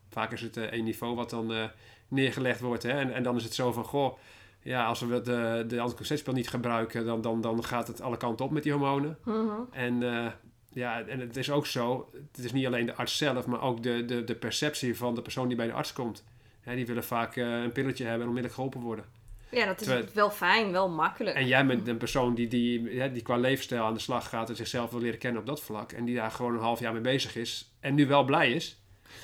[0.09, 1.65] Vaak is het uh, één niveau wat dan uh,
[2.09, 2.83] neergelegd wordt.
[2.83, 2.91] Hè?
[2.91, 4.19] En, en dan is het zo van, goh,
[4.63, 8.45] ja, als we de, de anticonceptiepil niet gebruiken, dan, dan, dan gaat het alle kanten
[8.45, 9.19] op met die hormonen.
[9.25, 9.61] Mhm.
[9.71, 10.27] En uh,
[10.73, 13.83] ja, en het is ook zo, het is niet alleen de arts zelf, maar ook
[13.83, 16.25] de, de, de perceptie van de persoon die bij de arts komt.
[16.65, 19.05] Die willen vaak een pilletje hebben en onmiddellijk geholpen worden.
[19.53, 21.37] Ja, dat is wel fijn, wel makkelijk.
[21.37, 24.57] En jij bent een persoon die, die, die qua leefstijl aan de slag gaat en
[24.57, 25.93] zichzelf wil leren kennen op dat vlak.
[25.93, 27.73] En die daar gewoon een half jaar mee bezig is.
[27.81, 28.81] En nu wel blij is.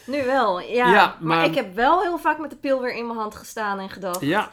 [0.07, 1.17] Nu wel, ja.
[1.21, 1.45] maar...
[1.45, 4.21] ik heb wel heel vaak met de pil weer in mijn hand gestaan en gedacht.
[4.21, 4.51] Ja.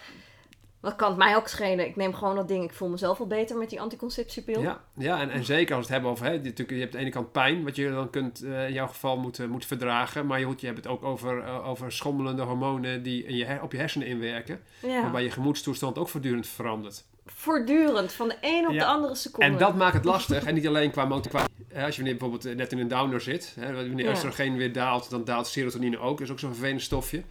[0.86, 1.88] Dat kan het mij ook schelen.
[1.88, 2.63] Ik neem gewoon dat ding.
[2.63, 4.62] Ik voel mezelf wel beter met die anticonceptiepil.
[4.62, 6.26] Ja, ja en, en zeker als we het hebben over...
[6.26, 8.74] Hè, je, je hebt aan de ene kant pijn, wat je dan kunt uh, in
[8.74, 10.26] jouw geval moet, moet verdragen.
[10.26, 13.71] Maar je, je hebt het ook over, uh, over schommelende hormonen die in je, op
[13.71, 14.62] je hersenen inwerken.
[14.82, 15.02] Ja.
[15.02, 17.06] Waarbij je gemoedstoestand ook voortdurend verandert.
[17.26, 19.45] Voortdurend, van de ene op de andere seconde.
[19.45, 20.43] En dat maakt het lastig.
[20.43, 21.54] en niet alleen qua motivatie.
[21.76, 23.56] Als je wanneer bijvoorbeeld net in een downer zit.
[23.60, 26.17] Hè, wanneer oestrogeen weer daalt, dan daalt serotonine ook.
[26.17, 27.24] Dat is ook zo'n vervelend stofje.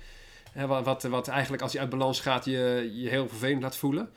[0.54, 4.10] Hè, wat, wat, eigenlijk als je uit balans gaat je, je heel vervelend laat voelen.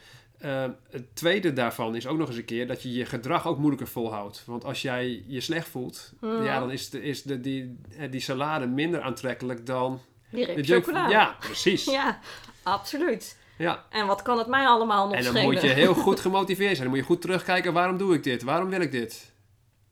[0.46, 3.58] Uh, het tweede daarvan is ook nog eens een keer dat je je gedrag ook
[3.58, 4.44] moeilijker volhoudt.
[4.46, 6.44] Want als jij je slecht voelt, mm.
[6.44, 10.02] ja, dan is, de, is de, die, die salade minder aantrekkelijk dan...
[10.30, 11.12] Die de chocolade.
[11.12, 11.86] Ja, precies.
[12.00, 12.20] ja,
[12.64, 13.38] absoluut.
[13.58, 13.86] Ja.
[13.90, 15.52] En wat kan het mij allemaal nog En dan schelen?
[15.54, 16.82] moet je heel goed gemotiveerd zijn.
[16.82, 18.44] Dan moet je goed terugkijken, waarom doe ik dit?
[18.44, 19.32] Waarom wil ik dit?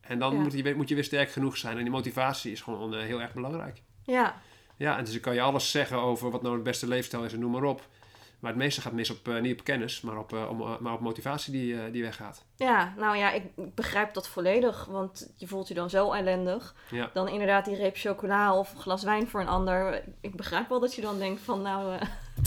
[0.02, 1.78] En dan moet, je, moet je weer sterk genoeg zijn.
[1.78, 3.82] En die motivatie is gewoon uh, heel erg belangrijk.
[4.04, 4.42] Ja.
[4.78, 7.34] Ja, en dus dan kan je alles zeggen over wat nou het beste leefstijl is
[7.34, 7.82] en noem maar op.
[8.40, 10.78] Maar het meeste gaat mis op, uh, niet op kennis, maar op, uh, om, uh,
[10.80, 12.46] maar op motivatie die, die weggaat.
[12.56, 14.86] Ja, nou ja, ik begrijp dat volledig.
[14.86, 16.76] Want je voelt je dan zo ellendig.
[16.90, 17.10] Ja.
[17.14, 20.04] Dan inderdaad die reep chocola of een glas wijn voor een ander.
[20.22, 22.00] Ik begrijp wel dat je dan denkt van nou,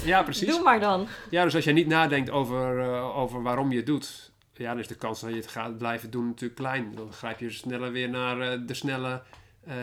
[0.05, 0.49] ja, precies.
[0.49, 1.07] doe maar dan.
[1.31, 2.83] Ja, dus als jij niet nadenkt over,
[3.15, 4.33] over waarom je het doet...
[4.53, 6.95] Ja, dan is de kans dat je het gaat blijven doen natuurlijk klein.
[6.95, 9.23] Dan grijp je sneller weer naar de snelle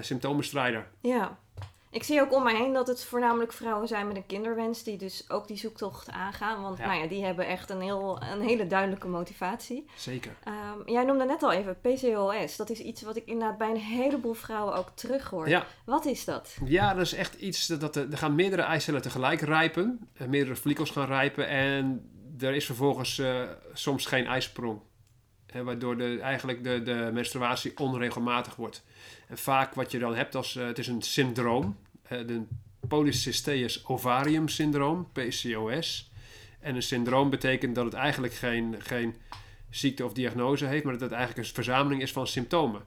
[0.01, 0.88] symptomenstrijder.
[1.01, 1.38] Ja.
[1.95, 4.97] Ik zie ook om mij heen dat het voornamelijk vrouwen zijn met een kinderwens die
[4.97, 6.62] dus ook die zoektocht aangaan.
[6.62, 9.86] Want Nou ja, die hebben echt een, heel, een hele duidelijke motivatie.
[9.95, 10.36] Zeker.
[10.47, 12.55] Um, jij noemde net al even PCOS.
[12.55, 15.49] Dat is iets wat ik inderdaad bij een heleboel vrouwen ook terughoor.
[15.49, 15.65] Ja.
[15.86, 16.58] Wat is dat?
[16.65, 20.10] Ja, dat is echt iets dat, dat er gaan meerdere eicellen tegelijk rijpen.
[20.27, 23.41] Meerdere follicels gaan rijpen en er is vervolgens uh,
[23.73, 24.79] soms geen ijsprong.
[25.63, 28.84] Waardoor de, eigenlijk de, de menstruatie onregelmatig wordt.
[29.27, 31.75] En vaak wat je dan hebt als, uh, het is een syndroom
[32.09, 32.45] de
[32.87, 36.11] polycysteus ovarium syndroom, PCOS.
[36.59, 39.15] En een syndroom betekent dat het eigenlijk geen, geen
[39.69, 42.81] ziekte of diagnose heeft, maar dat het eigenlijk een verzameling is van symptomen.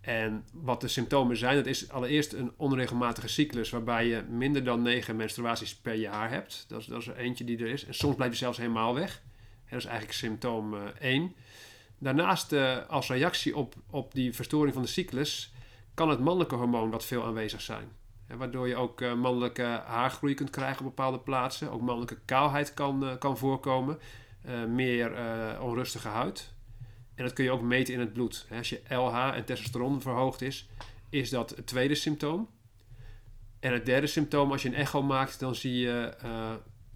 [0.00, 4.82] En wat de symptomen zijn, dat is allereerst een onregelmatige cyclus waarbij je minder dan
[4.82, 6.64] 9 menstruaties per jaar hebt.
[6.68, 7.84] Dat is, dat is eentje die er is.
[7.84, 9.22] En soms blijft je zelfs helemaal weg.
[9.68, 11.34] Dat is eigenlijk symptoom uh, 1.
[11.98, 15.52] Daarnaast, uh, als reactie op, op die verstoring van de cyclus,
[15.94, 17.98] kan het mannelijke hormoon wat veel aanwezig zijn
[18.36, 21.70] waardoor je ook uh, mannelijke haargroei kunt krijgen op bepaalde plaatsen.
[21.70, 23.98] Ook mannelijke kaalheid kan, uh, kan voorkomen.
[24.46, 25.12] Uh, meer
[25.60, 26.52] onrustige huid.
[27.14, 28.46] En dat kun je ook meten in het bloed.
[28.50, 30.68] Als je LH en testosteron verhoogd is,
[31.08, 32.48] is dat het tweede symptoom.
[33.60, 36.14] En het derde symptoom, als je een echo maakt, dan zie je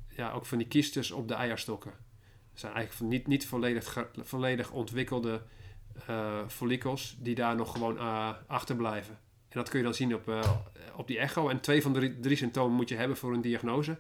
[0.09, 1.91] ja, ook van die kiestes op de eierstokken.
[2.51, 5.43] Dat zijn eigenlijk niet, niet volledig, volledig ontwikkelde
[6.49, 7.99] follicels die daar nog gewoon
[8.47, 9.19] achterblijven.
[9.55, 10.41] En dat kun je dan zien op, uh,
[10.97, 11.49] op die echo.
[11.49, 13.99] En twee van de drie, symptomen moet je hebben voor een diagnose.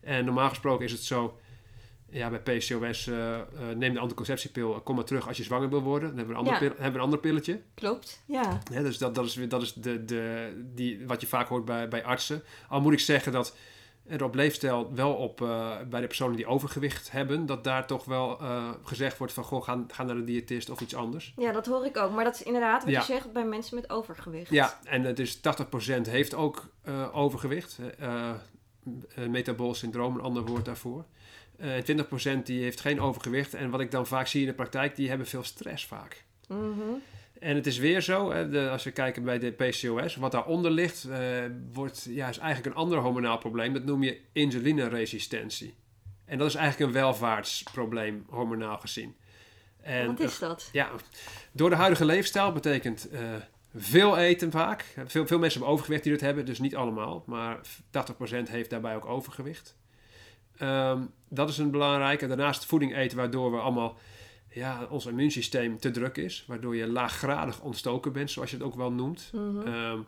[0.00, 1.38] En normaal gesproken is het zo...
[2.12, 5.82] Ja, bij PCOS, uh, uh, neem de anticonceptiepil, kom maar terug als je zwanger wil
[5.82, 6.08] worden.
[6.08, 6.68] Dan hebben we een ander, ja.
[6.68, 7.60] pil, hebben we een ander pilletje.
[7.74, 8.58] Klopt, ja.
[8.72, 11.88] ja dus dat, dat is, dat is de, de, die, wat je vaak hoort bij,
[11.88, 12.42] bij artsen.
[12.68, 13.56] Al moet ik zeggen dat
[14.22, 18.42] op leefstijl wel op uh, bij de personen die overgewicht hebben, dat daar toch wel
[18.42, 21.34] uh, gezegd wordt van goh, ga, ga naar de diëtist of iets anders.
[21.36, 22.10] Ja, dat hoor ik ook.
[22.12, 22.98] Maar dat is inderdaad wat ja.
[22.98, 24.50] je zegt bij mensen met overgewicht.
[24.50, 25.40] Ja, en het is 80%
[26.02, 27.78] heeft ook uh, overgewicht.
[29.28, 31.04] metabool syndroom, een ander woord daarvoor.
[31.56, 31.82] En
[32.40, 33.54] 20% die heeft geen overgewicht.
[33.54, 36.24] En wat ik dan vaak zie in de praktijk, die hebben veel stress vaak.
[36.48, 37.02] Mm -hmm.
[37.40, 40.70] En het is weer zo, hè, de, als we kijken bij de PCOS, wat daaronder
[40.70, 41.16] ligt, uh,
[41.72, 43.72] wordt, ja, is eigenlijk een ander hormonaal probleem.
[43.72, 45.74] Dat noem je insulineresistentie.
[46.24, 49.16] En dat is eigenlijk een welvaartsprobleem, hormonaal gezien.
[49.82, 50.62] En, wat is dat?
[50.66, 50.90] Uh, ja,
[51.52, 53.20] door de huidige leefstijl betekent uh,
[53.74, 54.84] veel eten vaak.
[55.06, 57.22] Veel, veel mensen hebben overgewicht die dat hebben, dus niet allemaal.
[57.26, 59.76] Maar 80% heeft daarbij ook overgewicht.
[60.62, 62.26] Um, dat is een belangrijke.
[62.26, 63.98] Daarnaast voeding eten, waardoor we allemaal
[64.50, 68.74] ja, ons immuunsysteem te druk is, waardoor je laaggradig ontstoken bent, zoals je het ook
[68.74, 69.30] wel noemt.
[69.32, 69.74] Mm -hmm.
[69.74, 70.06] um,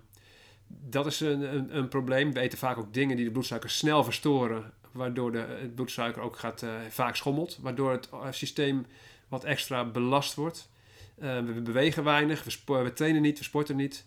[0.66, 2.32] dat is een, een, een, probleem.
[2.32, 6.36] We eten vaak ook dingen die de bloedsuiker snel verstoren, waardoor de, het bloedsuiker ook
[6.36, 8.86] gaat, uh, vaak schommelt, waardoor het uh, systeem
[9.28, 10.70] wat extra belast wordt.
[11.18, 14.06] Uh, we bewegen weinig, we, we, trainen niet, we sporten niet.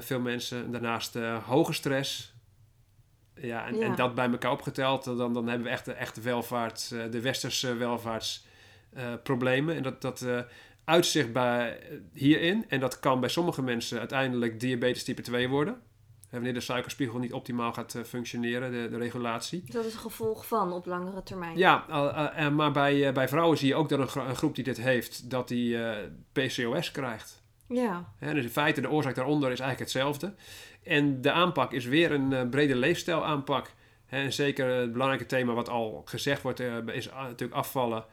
[0.00, 0.70] veel mensen.
[0.70, 2.34] Daarnaast hoge stress.
[3.34, 3.84] Ja en, ja.
[3.84, 7.74] en, dat bij elkaar opgeteld, dan, dan hebben we echt de echte welvaart, de westerse
[7.74, 8.46] welvaarts
[8.96, 9.76] uh, problemen.
[9.76, 10.40] En dat, dat uh,
[10.84, 11.78] uitzicht bij,
[12.12, 12.64] hierin.
[12.68, 15.80] En dat kan bij sommige mensen uiteindelijk diabetes type 2 worden.
[16.30, 19.62] Wanneer de suikerspiegel niet optimaal gaat functioneren, de, de, regulatie.
[19.64, 21.58] Dus dat is een gevolg van op langere termijn?
[21.58, 21.84] Ja,
[22.50, 25.30] maar bij, bij vrouwen zie je ook dat een, gro een groep die dit heeft,
[25.30, 25.78] dat die
[26.32, 27.42] PCOS krijgt.
[27.68, 28.12] Ja.
[28.20, 28.32] ja.
[28.32, 30.34] Dus in feite, de oorzaak daaronder is eigenlijk hetzelfde.
[30.82, 33.72] En de aanpak is weer een brede leefstijl aanpak.
[34.06, 38.04] En zeker het belangrijke thema wat al gezegd wordt, is natuurlijk afvallen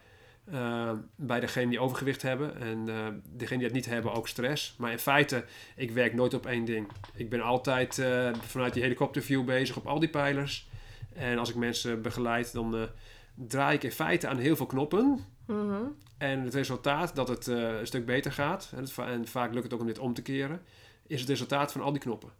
[1.16, 2.60] bij degenen die overgewicht hebben.
[2.60, 2.84] En
[3.24, 4.74] degenen die het niet hebben, ook stress.
[4.78, 5.44] Maar in feite,
[5.76, 6.88] ik werk nooit op één ding.
[7.14, 8.02] Ik ben altijd
[8.40, 10.68] vanuit die helikopterview bezig op al die pijlers.
[11.12, 12.88] En als ik mensen begeleid, dan
[13.34, 15.24] draai ik in feite aan heel veel knoppen.
[15.46, 15.82] Mhm.
[16.18, 19.80] En het resultaat dat het een stuk beter gaat, en, en, vaak lukt het ook
[19.80, 20.62] om dit om te keren,
[21.06, 22.30] is het resultaat van al die knoppen.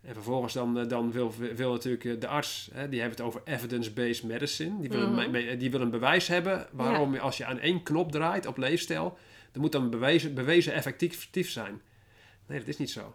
[0.00, 3.26] En vervolgens dan, eh, dan wil, wil natuurlijk eh, de arts, hè, die hebben het
[3.26, 4.80] over evidence-based medicine.
[4.80, 8.12] Die wil, mm een, die wil een bewijs hebben waarom als je aan één knop
[8.12, 9.18] draait op leefstijl,
[9.52, 11.80] dan moet dan bewezen, bewezen effectief zijn.
[12.46, 13.14] Nee, dat is niet zo.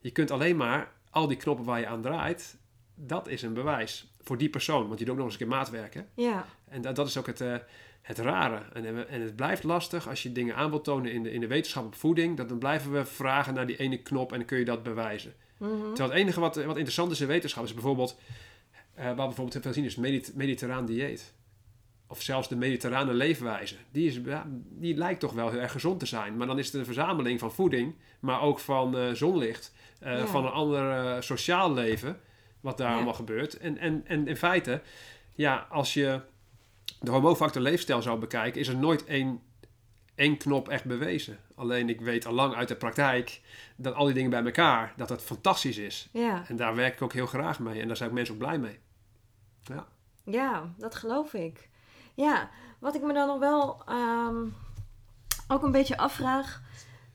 [0.00, 2.56] Je kunt alleen maar al die knoppen waar je aan draait,
[2.94, 4.86] dat is een bewijs voor die persoon.
[4.86, 6.08] Want je doet ook nog eens een keer maatwerken.
[6.14, 6.46] Ja.
[6.68, 7.56] En dat, dat is ook het, uh,
[8.02, 8.62] het rare.
[8.72, 11.46] En, en het blijft lastig als je dingen aan wilt tonen in de, in de
[11.46, 12.36] wetenschap op voeding.
[12.36, 15.34] Dat dan blijven we vragen naar die ene knop en dan kun je dat bewijzen.
[15.58, 15.94] Mm -hmm.
[15.94, 18.18] Terwijl het enige wat, wat interessant is in wetenschap is bijvoorbeeld...
[18.98, 21.34] Uh, wat bijvoorbeeld heel veel zien is medit mediterraan dieet.
[22.06, 23.76] Of zelfs de mediterrane leefwijze.
[23.90, 24.20] Die, is,
[24.70, 26.36] die lijkt toch wel heel erg gezond te zijn.
[26.36, 29.72] Maar dan is het een verzameling van voeding, maar ook van uh, zonlicht.
[30.02, 32.20] Uh, Van een ander sociaal leven
[32.60, 33.58] wat daar allemaal gebeurt.
[33.58, 34.82] En, en, en in feite,
[35.34, 36.20] ja, als je
[37.00, 39.40] de hormoonfactor leefstijl zou bekijken, is er nooit één,
[40.16, 41.38] één knop echt bewezen.
[41.54, 43.40] Alleen ik weet al lang uit de praktijk
[43.76, 46.08] dat al die dingen bij elkaar, dat dat fantastisch is.
[46.12, 46.44] Ja.
[46.48, 47.80] En daar werk ik ook heel graag mee.
[47.80, 48.78] En daar zijn ook mensen ook blij mee.
[49.62, 49.86] Ja,
[50.24, 51.68] ja dat geloof ik.
[52.14, 54.44] Ja, wat ik me dan nog wel ehm,
[55.48, 56.62] ook een beetje afvraag,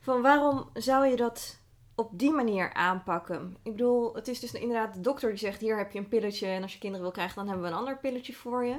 [0.00, 1.60] van waarom zou je dat
[1.94, 3.56] op die manier aanpakken.
[3.62, 6.46] Ik bedoel, het is dus inderdaad de dokter die zegt: hier heb je een pilletje
[6.46, 8.76] en als je kinderen wil krijgen, dan hebben we een ander pilletje voor je.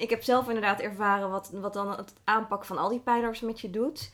[0.00, 3.60] Ik heb zelf inderdaad ervaren wat, wat dan het aanpakken van al die pijlers met
[3.60, 4.12] je doet.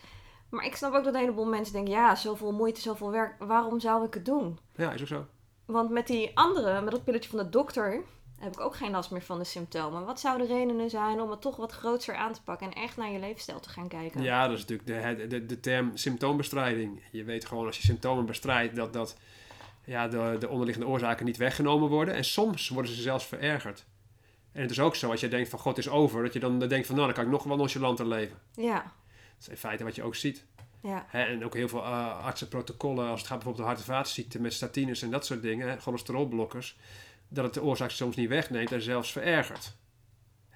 [0.51, 3.81] Maar ik snap ook dat een heleboel mensen denken: ja, zoveel moeite, zoveel werk, waarom
[3.81, 4.59] zou ik het doen?
[4.77, 5.27] Ja, is ook zo.
[5.65, 8.03] Want met die andere, met dat pilletje van de dokter,
[8.39, 10.05] heb ik ook geen last meer van de symptomen.
[10.05, 12.97] Wat zouden de redenen zijn om het toch wat groter aan te pakken en echt
[12.97, 14.23] naar je leefstijl te gaan kijken?
[14.23, 17.03] Ja, dat is natuurlijk de, de, de term symptoombestrijding.
[17.13, 19.17] Je weet gewoon als je symptomen bestrijdt dat, dat
[19.85, 22.15] ja, de, de onderliggende oorzaken niet weggenomen worden.
[22.15, 23.85] En soms worden ze zelfs verergerd.
[24.57, 26.59] En het is ook zo, als je denkt van God is over, dat je dan
[26.59, 28.37] denkt van nou, dan kan ik nog wel nonchalanter leven.
[28.55, 28.75] Ja.
[28.75, 30.45] Dat is in feite wat je ook ziet.
[30.83, 31.07] Ja.
[31.13, 34.53] en ook heel veel uh, artsenprotocollen, als het gaat bijvoorbeeld om hart- en vaatziekten met
[34.53, 36.77] statines en dat soort dingen, cholesterolblokkers
[37.29, 39.77] dat het de oorzaak soms niet wegneemt en zelfs verergert.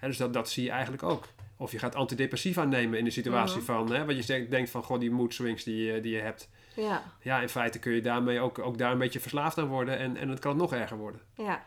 [0.00, 1.28] dus dat, dat zie je eigenlijk ook.
[1.56, 3.64] Of je gaat antidepressiva nemen in de situatie mhm.
[3.64, 6.48] van, hè, wat je denkt van, god, die mood swings die, eh, die je hebt.
[6.74, 7.02] Ja.
[7.22, 10.16] ja, in feite kun je daarmee ook, ook daar een beetje verslaafd aan worden en,
[10.16, 11.20] en het kan nog erger worden.
[11.34, 11.62] Ja.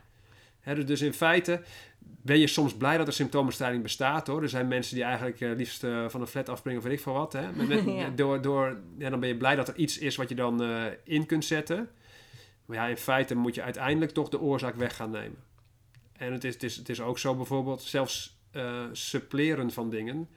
[0.64, 1.62] Hè, dus, dus in feite
[2.00, 4.42] ben je soms blij dat er symptoombestrijding bestaat hoor.
[4.42, 7.04] Er zijn mensen die eigenlijk uh, liefst uh, van een flat afspringen of weet ik
[7.04, 7.34] veel wat.
[7.34, 7.52] Hè.
[7.52, 10.36] Met, met, door, door, ja, dan ben je blij dat er iets is wat je
[10.36, 10.64] dan
[11.04, 11.90] in kunt zetten.
[12.66, 15.38] Maar ja, in feite moet je uiteindelijk toch de oorzaak weg gaan nemen.
[16.18, 18.42] En het is, het is, het is ook zo bijvoorbeeld, zelfs
[18.92, 20.30] suppleren van dingen,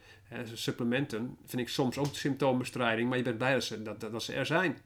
[0.55, 4.33] supplementen, vind ik soms ook symptoombestrijding, maar je bent blij dat ze, dat, dat, ze
[4.33, 4.79] er zijn.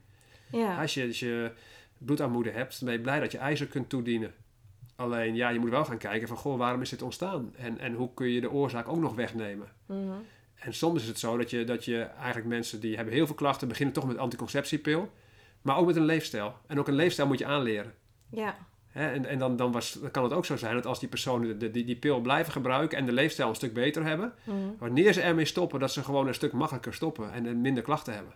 [0.51, 0.81] Ja.
[0.81, 1.51] Als, je, als je
[1.97, 4.33] bloedarmoede hebt, dan ben je blij dat je ijzer kunt toedienen.
[4.95, 7.55] Alleen, ja, je moet wel gaan kijken van, goh, waarom is dit ontstaan?
[7.55, 9.67] En, en hoe kun je de oorzaak ook nog wegnemen?
[9.85, 10.13] Mm
[10.55, 13.35] En soms is het zo dat je, dat je eigenlijk mensen die hebben heel veel
[13.35, 15.11] klachten, beginnen toch met anticonceptiepil.
[15.61, 16.55] Maar ook met een leefstijl.
[16.67, 17.93] En ook een leefstijl moet je aanleren.
[18.29, 18.57] Ja.
[18.91, 21.59] En, en dan, dan, was, dan kan het ook zo zijn dat als die personen
[21.59, 24.75] de, die, die pil blijven gebruiken en de leefstijl een stuk beter hebben, mm.
[24.79, 28.33] wanneer ze ermee stoppen, dat ze gewoon een stuk makkelijker stoppen en, minder klachten hebben.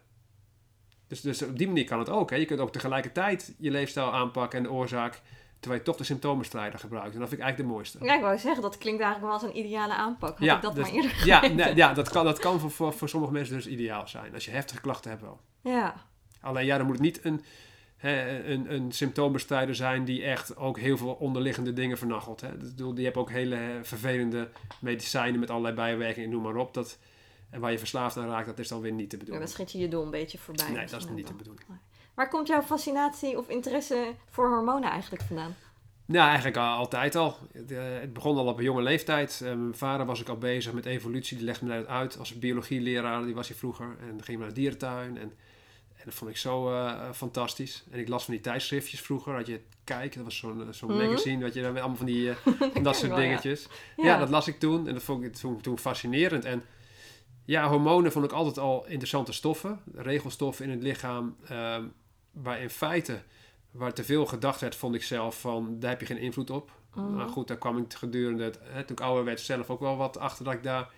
[1.08, 2.30] Dus, dus op die manier kan het ook.
[2.30, 2.36] Hè?
[2.36, 5.22] Je kunt ook tegelijkertijd je leefstijl aanpakken en de oorzaak,
[5.60, 7.14] terwijl je toch de symptomenstrijder gebruikt.
[7.14, 8.06] En dat vind ik eigenlijk de mooiste.
[8.06, 10.38] Ja, ik wou zeggen, dat klinkt eigenlijk wel als een ideale aanpak.
[10.38, 12.72] Had ja, ik dat dus, maar eerder Ja, nee, ja dat kan, dat kan voor,
[12.72, 14.34] voor, voor sommige mensen dus ideaal zijn.
[14.34, 15.39] Als je heftige klachten hebt wel.
[15.62, 15.95] Ja.
[16.41, 17.43] Alleen ja, dan moet het niet een,
[17.97, 22.41] hè, een, een symptoombestrijder zijn die echt ook heel veel onderliggende dingen vernachelt.
[22.41, 22.49] Hè.
[22.93, 24.49] Die hebben ook hele vervelende
[24.80, 26.74] medicijnen met allerlei bijwerkingen, noem maar op.
[26.74, 26.97] Dat,
[27.49, 29.41] en waar je verslaafd aan raakt, dat is dan weer niet te bedoelen.
[29.41, 30.72] Ja, dan schiet je je doel een beetje voorbij.
[30.72, 31.66] Nee, dat is niet te bedoeling.
[32.16, 35.55] Waar komt jouw fascinatie of interesse voor hormonen eigenlijk vandaan?
[36.05, 37.38] Nou, eigenlijk altijd al.
[37.68, 39.41] Het begon al op een jonge leeftijd.
[39.43, 41.38] Eh, mijn vader was ik al bezig met evolutie.
[41.38, 43.24] Die legde me dat uit als biologieleraar.
[43.24, 43.95] Die was hij vroeger.
[43.99, 45.18] En dan ging naar de dierentuin.
[45.18, 45.34] En
[46.05, 47.84] dat vond ik zo uh, fantastisch.
[47.91, 49.34] En ik las van die tijdschriftjes vroeger.
[49.34, 51.43] Had je Kijk, dat was zo'n zo'n mm magazine.
[51.43, 52.36] Wat je dan allemaal van, die, uh,
[52.84, 53.68] dat soort dingetjes.
[53.97, 54.05] Ja.
[54.05, 54.18] ja.
[54.18, 54.88] dat las ik toen.
[54.88, 56.45] En dat vond ik toen, toen fascinerend.
[56.45, 56.63] En
[57.45, 59.80] ja, hormonen vond ik altijd al interessante stoffen.
[59.95, 61.36] Regelstoffen in het lichaam.
[61.51, 61.78] Uh,
[62.43, 63.21] waar in feite,
[63.71, 66.71] waar te veel gedacht werd, vond ik zelf van, daar heb je geen invloed op.
[66.93, 67.15] Mhm.
[67.15, 69.97] Maar goed, daar kwam ik gedurende, het, hè, toen ik ouder werd, zelf ook wel
[69.97, 70.89] wat achter dat ik daar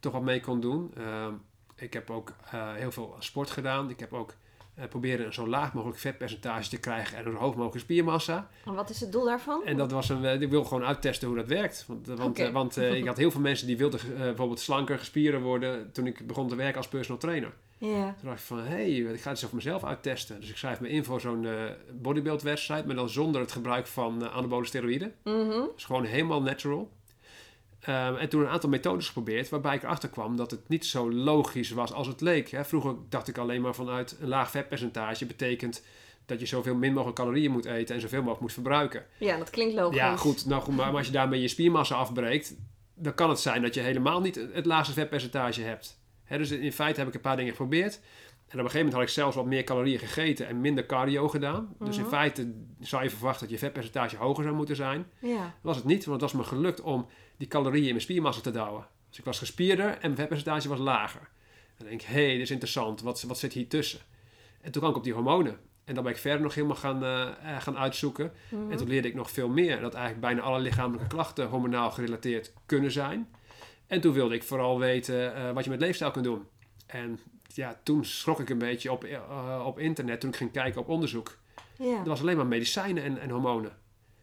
[0.00, 0.92] toch wat mee kon doen.
[0.96, 1.32] Ehm,
[1.76, 3.90] ik heb ook heel veel sport gedaan.
[3.90, 4.34] Ik heb ook
[4.78, 8.48] uh, proberen een zo laag mogelijk vetpercentage te krijgen en een zo hoog mogelijk spiermassa.
[8.64, 9.64] En wat is het doel daarvan?
[9.64, 11.84] En dat was een, ik wil gewoon uittesten hoe dat werkt.
[11.88, 16.06] Want, want, want ik had heel veel mensen die wilden bijvoorbeeld slanker, gespieren worden toen
[16.06, 17.52] ik begon te werken als personal trainer.
[17.86, 18.14] Ja.
[18.20, 20.40] Toen dacht ik van, hé, hey, ik ga het voor mezelf uittesten.
[20.40, 21.46] Dus ik schrijf me in voor zo'n
[21.92, 25.14] bodybuild wedstrijd, maar dan zonder het gebruik van anabole steroïden.
[25.24, 26.90] Mm Dus gewoon helemaal natural.
[27.88, 31.12] Um, en toen een aantal methodes geprobeerd, waarbij ik erachter kwam dat het niet zo
[31.12, 32.50] logisch was als het leek.
[32.50, 32.64] Hè.
[32.64, 35.82] Vroeger dacht ik alleen maar vanuit een laag vetpercentage betekent
[36.26, 39.04] dat je zoveel min mogelijk calorieën moet eten en zoveel mogelijk moet verbruiken.
[39.18, 39.96] Ja, dat klinkt logisch.
[39.96, 42.54] Ja, goed, nou goed maar, als je daarmee je spiermassa afbreekt,
[42.94, 46.02] dan kan het zijn dat je helemaal niet het laagste vetpercentage hebt.
[46.28, 48.00] Dus in feite heb ik een paar dingen geprobeerd.
[48.54, 51.28] En op een gegeven moment had ik zelfs wat meer calorieën gegeten en minder cardio
[51.28, 51.74] gedaan.
[51.78, 52.10] Dus in mhm.
[52.10, 55.06] feite zou je verwachten dat je vetpercentage hoger zou moeten zijn.
[55.18, 55.42] Ja.
[55.42, 57.06] Dat was het niet, want het was me gelukt om
[57.36, 58.86] die calorieën in mijn spiermassa te douwen.
[59.08, 61.20] Dus ik was gespierder en mijn vetpercentage was lager.
[61.20, 64.00] En dan denk ik, hé, hey, dit is interessant, wat, wat zit hier tussen?
[64.60, 65.58] En toen kwam ik op die hormonen.
[65.84, 68.32] En dan ben ik verder nog helemaal gaan, uh, gaan uitzoeken.
[68.48, 68.70] Mhm.
[68.70, 69.80] En toen leerde ik nog veel meer.
[69.80, 73.28] Dat eigenlijk bijna alle lichamelijke klachten hormonaal gerelateerd kunnen zijn.
[73.94, 76.46] En toen wilde ik vooral weten uh, wat je met leefstijl kunt doen.
[76.86, 80.80] En ja, toen schrok ik een beetje op, uh, op internet toen ik ging kijken
[80.80, 81.38] op onderzoek.
[81.78, 81.98] Ja.
[81.98, 83.70] Er was alleen maar medicijnen en, en hormonen.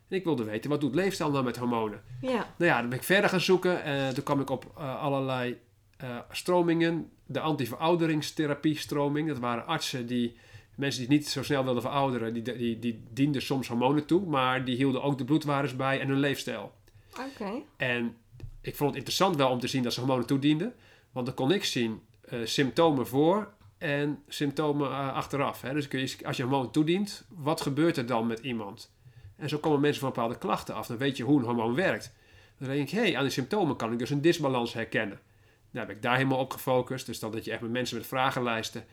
[0.10, 2.04] En ik wilde weten, wat doet leefstijl nou met hormonen?
[2.22, 2.54] Ja.
[2.58, 3.84] Nou ja, dan ben ik verder gaan zoeken.
[3.84, 5.60] En toen kwam ik op uh, allerlei
[6.04, 7.12] uh, stromingen.
[7.26, 9.28] De anti-verouderingstherapie-stroming.
[9.28, 10.38] Dat waren artsen die,
[10.76, 14.26] mensen die niet zo snel wilden verouderen, die, die, die dienden soms hormonen toe.
[14.26, 16.72] Maar die hielden ook de bloedwaardes bij en hun leefstijl.
[17.12, 17.62] Oké.
[17.78, 18.16] En
[18.62, 20.74] ik vond het interessant wel om te zien dat ze hormonen toedienden.
[21.12, 22.02] Want dan kon ik zien
[22.44, 25.62] symptomen voor en symptomen achteraf.
[25.62, 25.74] Hè?
[25.74, 28.92] Dus kun je, als je hormoon toedient, wat gebeurt er dan met iemand?
[29.36, 30.88] En zo komen mensen van bepaalde klachten af.
[30.88, 32.14] Dan weet je hoe een hormoon werkt.
[32.58, 35.20] Dan denk ik, hé, hey, aan die symptomen kan ik dus een disbalans herkennen.
[35.72, 37.06] Nou heb ik daar helemaal op gefocust.
[37.06, 38.86] Dus dan dat je echt met mensen met vragenlijsten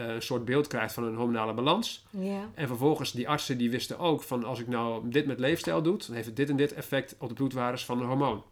[0.00, 2.06] uh, een soort beeld krijgt van een hormonale balans.
[2.54, 5.98] En vervolgens, die artsen die wisten ook van als ik nou dit met leefstijl doe,
[6.06, 8.44] dan heeft het dit en dit effect op de bloedwaardes van een hormoon.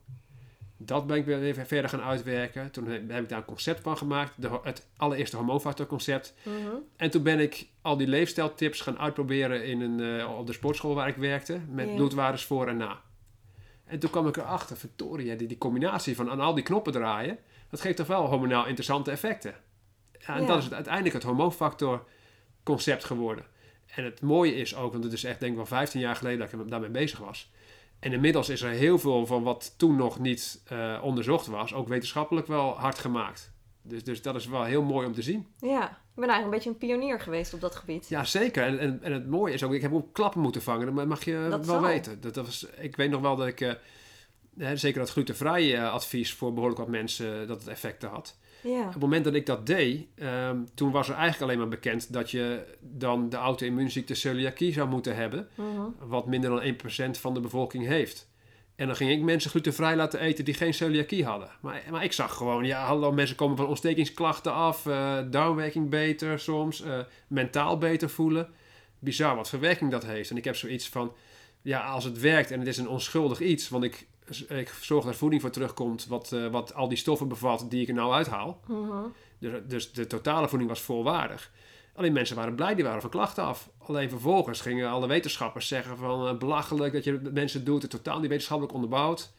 [0.81, 2.71] Dat ben ik weer even verder gaan uitwerken.
[2.71, 4.33] Toen heb ik daar een concept van gemaakt.
[4.37, 6.35] De, het allereerste hormoonfactorconcept.
[6.43, 10.53] Mm En toen ben ik al die leefstijltips gaan uitproberen in een, uh, op de
[10.53, 11.61] sportschool waar ik werkte.
[11.69, 11.97] Met yeah.
[11.97, 13.01] bloedwaardes voor en na.
[13.85, 17.39] En toen kwam ik erachter, verdorie, die, die combinatie van aan al die knoppen draaien.
[17.71, 19.55] Dat geeft toch wel hormonaal interessante effecten.
[20.13, 20.47] Ja, en yeah.
[20.47, 23.45] dat is het, uiteindelijk het hormoonfactorconcept geworden.
[23.87, 26.39] En het mooie is ook, want het is echt denk ik wel 15 jaar geleden
[26.39, 27.51] dat ik daarmee bezig was.
[27.99, 31.89] En inmiddels is er heel veel van wat toen nog niet uh, onderzocht was, ook
[31.89, 33.53] wetenschappelijk wel hard gemaakt.
[33.83, 35.47] Dus, dus dat is wel heel mooi om te zien.
[35.59, 38.09] Ja, ik ben eigenlijk een beetje een pionier geweest op dat gebied.
[38.09, 38.63] Ja, zeker.
[38.63, 40.95] En, en, en het mooie is ook, ik heb ook klappen moeten vangen.
[40.95, 41.89] Dat mag je dat wel zal.
[41.89, 42.21] weten.
[42.21, 46.35] Dat, dat was, ik weet nog wel dat ik, uh, zeker dat glutenvrij uh, advies
[46.35, 48.39] voor behoorlijk wat mensen, dat het effecten had.
[48.61, 48.87] Ja.
[48.87, 52.13] Op het moment dat ik dat deed, um, toen was er eigenlijk alleen maar bekend
[52.13, 55.49] dat je dan de auto-immuunziekte celiakie zou moeten hebben.
[55.55, 55.95] -hmm.
[55.99, 56.63] Wat minder dan
[57.17, 58.29] 1% van de bevolking heeft.
[58.79, 61.49] En dan ging ik mensen glutenvrij laten eten die geen celiakie hadden.
[61.61, 66.39] Maar, maar ik zag gewoon, ja, hallo, mensen komen van ontstekingsklachten af, uh, darmwerking beter
[66.39, 66.99] soms, uh,
[67.29, 68.49] mentaal beter voelen.
[68.99, 70.31] Bizar wat verwerking dat heeft.
[70.31, 71.13] En ik heb zoiets van,
[71.63, 74.07] ja, als het werkt en het is een onschuldig iets, want ik,
[74.49, 77.89] ik zorg dat voeding voor terugkomt wat, uh, wat al die stoffen bevat die ik
[77.89, 78.61] er nou uithaal.
[78.67, 79.13] -hmm.
[79.39, 81.51] dus, dus de totale voeding was volwaardig.
[81.95, 83.71] Alleen mensen waren blij, die waren van klachten af.
[83.79, 88.21] Alleen vervolgens gingen alle wetenschappers zeggen van uh, belachelijk dat je mensen doet, het totaal
[88.21, 89.33] niet wetenschappelijk onderbouwd.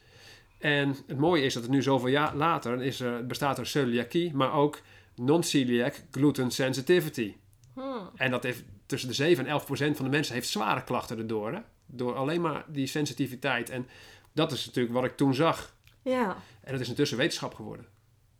[0.58, 4.34] En het mooie is dat het nu zoveel jaar later is er, bestaat er celiakie,
[4.34, 4.80] maar ook
[5.14, 7.34] non-celiac gluten sensitivity.
[7.74, 8.10] Hmm.
[8.16, 11.18] En dat heeft tussen de 7 en 11 procent van de mensen heeft zware klachten
[11.18, 11.52] erdoor.
[11.52, 11.58] Hè?
[11.86, 13.70] Door alleen maar die sensitiviteit.
[13.70, 13.86] En
[14.32, 15.76] dat is natuurlijk wat ik toen zag.
[16.02, 16.36] Ja.
[16.60, 17.86] En dat is intussen wetenschap geworden.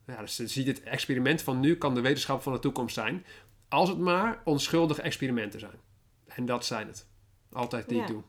[0.07, 3.24] Ja, dus zie het experiment van nu kan de wetenschap van de toekomst zijn.
[3.68, 5.80] Als het maar onschuldige experimenten zijn.
[6.26, 7.07] En dat zijn het.
[7.53, 8.03] Altijd die Ja.
[8.03, 8.22] ik doe.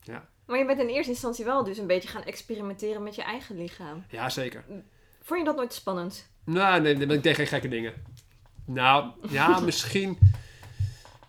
[0.00, 3.22] Ja, Maar je bent in eerste instantie wel dus een beetje gaan experimenteren met je
[3.22, 4.04] eigen lichaam.
[4.08, 4.64] ja zeker.
[5.22, 6.30] Vond je dat nooit spannend?
[6.44, 7.92] Nou, nee, nee, ik deed geen gekke dingen.
[8.66, 10.18] Nou, ja, misschien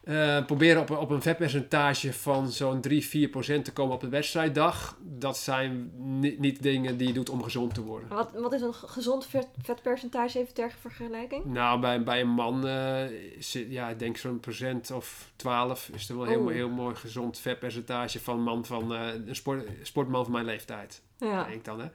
[0.06, 4.02] eh, proberen op, een- op een vetpercentage van zo'n 3, 4 procent te komen op
[4.02, 4.98] de wedstrijddag.
[5.02, 8.10] Dat zijn ni- niet dingen die je doet om gezond te worden.
[8.10, 11.46] Wat, wat is een ge- gezond vet, vetpercentage even ter vergelijking?
[11.46, 13.04] Nou, bij, bij een man, eh,
[13.40, 16.96] zit, ja, ik denk zo'n procent of 12 is er wel een heel, heel mooi
[16.96, 21.02] gezond vetpercentage van een man van eh, een sport, sportman van mijn leeftijd.
[21.18, 21.44] Ja.
[21.44, 21.80] denk ik dan.
[21.80, 21.88] Hè?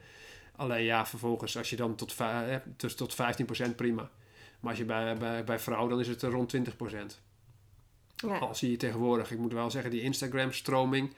[0.55, 4.09] Alleen ja, vervolgens als je dan tot, hè, dus tot 15% prima.
[4.59, 7.21] Maar als je bij, bij, bij vrouwen, dan is het rond 20%.
[8.27, 8.37] Ja.
[8.37, 11.13] Al zie je tegenwoordig, ik moet wel zeggen, die Instagram-stroming,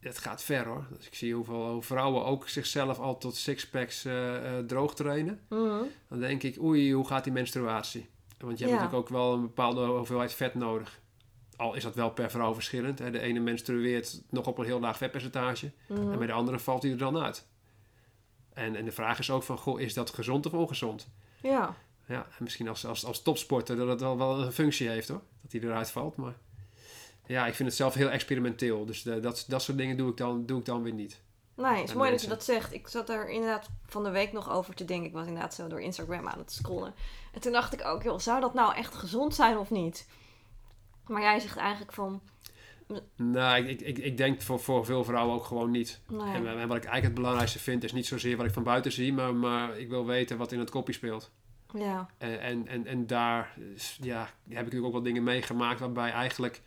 [0.00, 0.86] het gaat ver hoor.
[0.96, 5.40] Dus ik zie hoeveel hoe vrouwen ook zichzelf al tot sixpacks eh droog trainen.
[5.48, 5.82] Mhm.
[6.08, 8.08] Dan denk ik, oei, hoe gaat die menstruatie?
[8.38, 11.00] Want je hebt natuurlijk ook wel een bepaalde hoeveelheid vet nodig.
[11.56, 12.98] Al is dat wel per vrouw verschillend.
[12.98, 13.10] Hè.
[13.10, 15.72] De ene menstrueert nog op een heel laag vetpercentage.
[15.88, 17.46] En bij de andere valt hij er dan uit.
[18.52, 21.08] En, en de vraag is ook van, goh, is dat gezond of ongezond?
[21.42, 21.76] Ja.
[22.10, 25.22] Ja, en misschien als, als, als topsporter dat het wel, wel een functie heeft hoor.
[25.42, 26.34] Dat hij eruit valt, maar...
[27.26, 28.86] Ja, ik vind het zelf heel experimenteel.
[28.86, 31.20] Dus de, dat, dat soort dingen doe ik dan, doe ik dan weer niet.
[31.54, 32.72] Nee, het is mooi dat je dat zegt.
[32.72, 35.06] Ik zat er inderdaad van de week nog over te denken.
[35.06, 36.94] Ik was inderdaad zo door Instagram aan het scrollen.
[37.32, 40.06] En toen dacht ik ook, joh, zou dat nou echt gezond zijn of niet?
[41.06, 42.20] Maar jij zegt eigenlijk van...
[43.16, 46.00] Nou, ik, ik, ik denk voor, voor veel vrouwen ook gewoon niet.
[46.08, 46.34] Nee.
[46.34, 48.92] En, en, wat ik eigenlijk het belangrijkste vind, is niet zozeer wat ik van buiten
[48.92, 51.30] zie, maar, maar ik wil weten wat in het kopje speelt.
[51.74, 52.08] Ja.
[52.18, 53.54] En, en, en, en daar
[54.00, 56.62] ja, heb ik natuurlijk ook wel dingen meegemaakt waarbij eigenlijk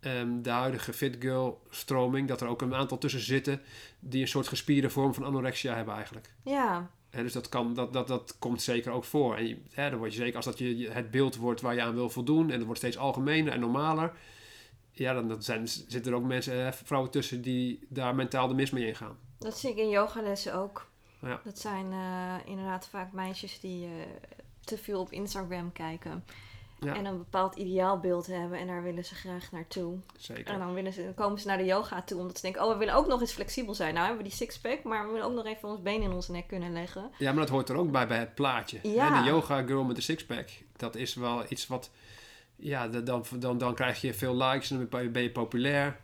[0.00, 3.60] um, de huidige fit girl stroming, dat er ook een aantal tussen zitten
[4.00, 6.34] die een soort gespierde vorm van anorexia hebben eigenlijk.
[6.42, 6.90] Ja.
[7.10, 9.36] En dus dat, kan, dat, dat, dat komt zeker ook voor.
[9.36, 11.82] En je, hè, dan word je zeker als dat je het beeld wordt waar je
[11.82, 14.12] aan wil voldoen en het wordt steeds algemener en normaler.
[14.90, 18.70] Ja, dan, dan zijn, zitten er ook mensen, vrouwen tussen die daar mentaal de mis
[18.70, 19.18] mee ingaan.
[19.38, 20.90] Dat zie ik in yogalessen ook.
[21.20, 21.40] Ja.
[21.44, 23.92] Dat zijn uh, inderdaad vaak meisjes die uh,
[24.60, 26.24] te veel op Instagram kijken.
[26.80, 26.94] Ja.
[26.94, 29.98] En een bepaald ideaalbeeld hebben en daar willen ze graag naartoe.
[30.16, 30.54] Zeker.
[30.54, 32.72] En dan, willen ze, dan komen ze naar de yoga toe omdat ze denken, oh
[32.72, 33.94] we willen ook nog eens flexibel zijn.
[33.94, 36.32] Nou hebben we die sixpack, maar we willen ook nog even ons been in onze
[36.32, 37.10] nek kunnen leggen.
[37.18, 38.78] Ja, maar dat hoort er ook bij bij het plaatje.
[38.82, 39.22] Ja.
[39.22, 41.90] de yoga girl met de sixpack, dat is wel iets wat,
[42.56, 46.00] ja, dan, dan, dan krijg je veel likes en dan ben je populair.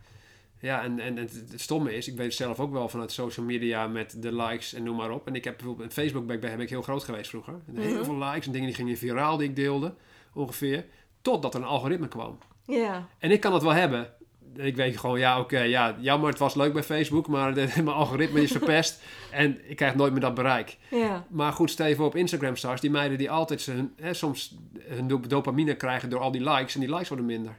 [0.63, 4.23] Ja, en, en, het, stomme is, ik weet zelf ook wel vanuit social media met
[4.23, 5.27] de likes en noem maar op.
[5.27, 7.55] En ik heb bijvoorbeeld een Facebook ben, ben ik heel groot geweest vroeger.
[7.67, 8.05] En Heel Mhm.
[8.05, 9.95] veel likes en dingen die gingen viraal die ik deelde,
[10.35, 10.85] ongeveer.
[11.23, 12.39] Totdat er een algoritme kwam.
[12.67, 13.09] Ja.
[13.19, 14.11] En ik kan dat wel hebben.
[14.57, 17.89] Ik weet gewoon, ja, oké, ja, jammer, het was leuk bij Facebook, maar de, mijn
[17.89, 20.77] algoritme is verpest en ik krijg nooit meer dat bereik.
[20.91, 21.27] Ja.
[21.31, 24.57] Maar goed, stel je voor op Instagram stars, die meiden die altijd zijn, hè, soms
[24.87, 27.57] hun do- dopamine krijgen door al die likes en die likes worden minder.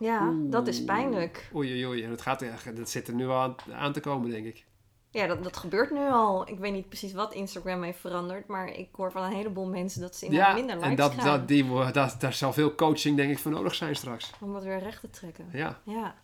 [0.00, 1.50] Ja, dat is pijnlijk.
[1.54, 2.02] Oei, oei, oei.
[2.04, 2.44] En dat, gaat,
[2.76, 4.64] dat zit er nu aan, aan te komen, denk ik.
[5.10, 6.48] Ja, dat, dat gebeurt nu al.
[6.48, 10.00] Ik weet niet precies wat Instagram heeft veranderd, maar ik hoor van een heleboel mensen
[10.00, 13.30] dat ze inderdaad minder likes en dat, dat, die, dat, daar zal veel coaching, denk
[13.30, 14.32] ik, voor nodig zijn straks.
[14.40, 15.48] Om dat weer recht te trekken.
[15.52, 15.80] Ja.
[15.84, 16.14] Ja.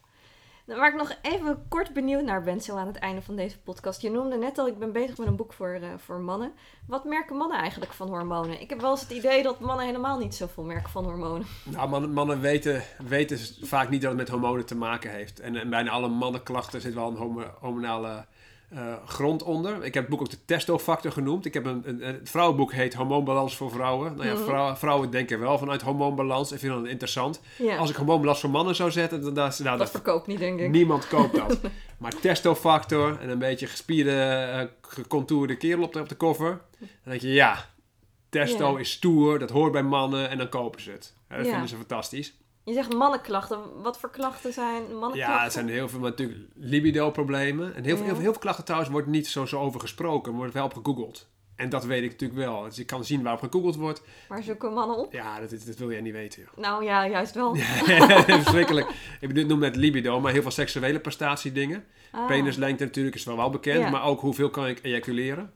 [0.67, 4.01] Waar ik nog even kort benieuwd naar ben, zo aan het einde van deze podcast.
[4.01, 6.53] Je noemde net al, ik ben bezig met een boek voor, eh, voor mannen.
[6.87, 8.61] Wat merken mannen eigenlijk van hormonen?
[8.61, 11.47] Ik heb wel eens het idee dat mannen helemaal niet zoveel merken van hormonen.
[11.65, 15.41] Nou, mannen, mannen weten, weten vaak niet dat het met hormonen te maken heeft.
[15.41, 18.27] En, en bijna alle mannenklachten zit wel een hormonale
[18.69, 19.85] eh, grond onder.
[19.85, 21.45] Ik heb het boek ook de testofactor genoemd.
[21.45, 24.15] Ik heb een, een, vrouwenboek heet Hormoonbalans voor vrouwen.
[24.17, 24.45] Nou ja, Mhm.
[24.45, 27.41] vrouwen, vrouwen denken wel vanuit hormoonbalans en vinden dat interessant.
[27.59, 30.61] Ja, Als ik hormoonbalans voor mannen zou zetten, dan dan- nou, dat verkoopt niet, denk
[30.61, 30.71] ik.
[30.71, 31.59] niemand koopt dat.
[31.99, 36.61] maar testofactor en een beetje gespierde, eh, gecontourde kerel op de, op de cover.
[36.79, 37.65] Dan denk je, ja,
[38.29, 38.79] testo Ja.
[38.79, 41.15] is stoer, dat hoort bij mannen en dan kopen ze het.
[41.29, 42.35] Ja, dat vinden ze fantastisch.
[42.67, 43.59] Je zegt mannenklachten.
[43.83, 45.19] Wat voor klachten zijn mannenklachten?
[45.37, 47.75] Ja, het zijn heel veel, maar natuurlijk libido-problemen.
[47.75, 48.03] En heel, veel, Ja.
[48.05, 50.65] heel, veel, heel veel klachten trouwens wordt niet zo, zo over gesproken, maar wordt wel
[50.65, 51.29] op gegoogeld.
[51.57, 52.63] En dat weet ik natuurlijk wel.
[52.63, 54.03] Dus ik kan zien waarop gegoogeld wordt.
[54.29, 55.13] Waar zoeken mannen op?
[55.13, 56.65] Ja, dat, dat wil jij niet weten, joh.
[56.65, 57.55] Nou ja, juist wel.
[58.27, 58.89] Verschrikkelijk.
[59.21, 61.85] Ik noem net libido, maar heel veel seksuele prestatiedingen.
[62.13, 62.27] Ah.
[62.27, 63.91] Penislengte natuurlijk is wel wel bekend, Ja.
[63.91, 65.53] maar ook hoeveel kan ik ejaculeren.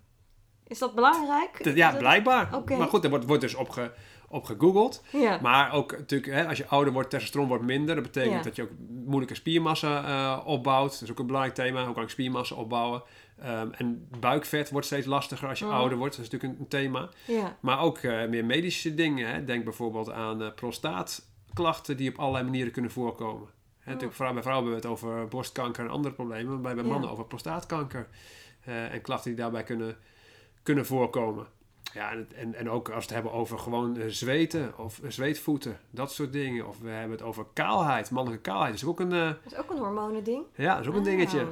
[0.67, 1.65] Is dat belangrijk?
[1.65, 2.49] Dat- ja, dat- blijkbaar.
[2.79, 3.91] Maar goed, er wordt, wordt dus op, ge,
[4.33, 5.03] op gegoogeld.
[5.13, 5.39] Ja.
[5.43, 7.95] Maar ook natuurlijk, hè, als je ouder wordt, testosteron wordt minder.
[7.95, 8.43] Dat betekent Ja.
[8.43, 8.71] dat je ook
[9.05, 10.93] moeilijke spiermassa eh, opbouwt.
[10.93, 11.85] Dat is ook een belangrijk thema.
[11.85, 13.03] Hoe kan ik spiermassa opbouwen?
[13.39, 15.75] Ehm, en buikvet wordt steeds lastiger als je Mhm.
[15.75, 16.17] ouder wordt.
[16.17, 17.09] Dat is natuurlijk een, thema.
[17.27, 17.57] ja.
[17.61, 19.29] Maar ook eh, meer medische dingen.
[19.35, 19.45] Hè.
[19.45, 23.49] Denk bijvoorbeeld aan eh, prostaatklachten die op allerlei manieren kunnen voorkomen.
[23.79, 26.61] Hè, natuurlijk, vooral bij vrouwen hebben we het over borstkanker en andere problemen.
[26.61, 28.09] Maar bij, mannen over prostaatkanker.
[28.65, 29.97] en klachten die daarbij kunnen,
[30.63, 31.47] kunnen voorkomen.
[31.95, 35.11] Ja, en, en, en ook als we het hebben over gewoon eh, zweten of eh,
[35.11, 35.79] zweetvoeten.
[35.91, 36.69] Dat soort dingen.
[36.69, 38.11] Of we hebben het over kaalheid.
[38.11, 40.45] Mannelijke kaalheid is ook een, Dat is ook een hormonending.
[40.55, 41.07] ja, dat is ook een Ah.
[41.07, 41.47] dingetje.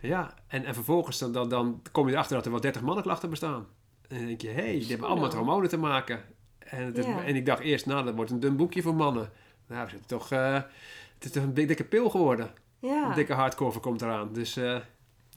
[0.00, 3.30] Ja, en, en vervolgens dan, dan, dan kom je erachter dat er wel 30 mannenklachten
[3.30, 3.66] bestaan.
[4.08, 6.20] En dan denk je, hé, hey, die hebben allemaal met hormonen te maken.
[6.58, 7.24] En, het is- Ja.
[7.24, 9.30] en ik dacht eerst, nou, dat wordt een dun boekje voor mannen.
[9.66, 10.66] Nou, het is toch, het
[11.24, 12.50] is toch een dik- dikke pil geworden.
[12.78, 13.08] Ja.
[13.08, 14.32] Een dikke hardcover komt eraan.
[14.32, 14.56] Dus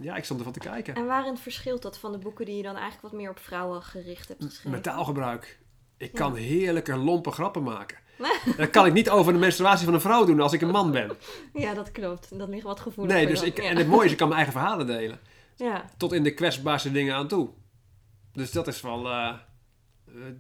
[0.02, 0.96] ja, ik stond ervan te kijken.
[0.96, 3.82] En waarin verschilt dat van de boeken die je dan eigenlijk wat meer op vrouwen
[3.82, 4.72] gericht hebt geschreven?
[4.72, 5.60] Met taalgebruik.
[5.98, 6.18] Ik Ja.
[6.18, 7.98] kan heerlijke lompe grappen maken.
[8.58, 10.92] dat kan ik niet over de menstruatie van een vrouw doen als ik een man
[10.92, 11.12] ben.
[11.54, 12.38] Ja, dat klopt.
[12.40, 13.14] Dat ligt wat gevoelig.
[13.16, 15.20] Nee, dus ik, en het mooie is, ik kan mijn eigen verhalen delen.
[15.56, 15.86] ja.
[15.98, 17.50] tot in de kwetsbaarste dingen aan toe.
[18.34, 19.34] Dus dat is wel, eh,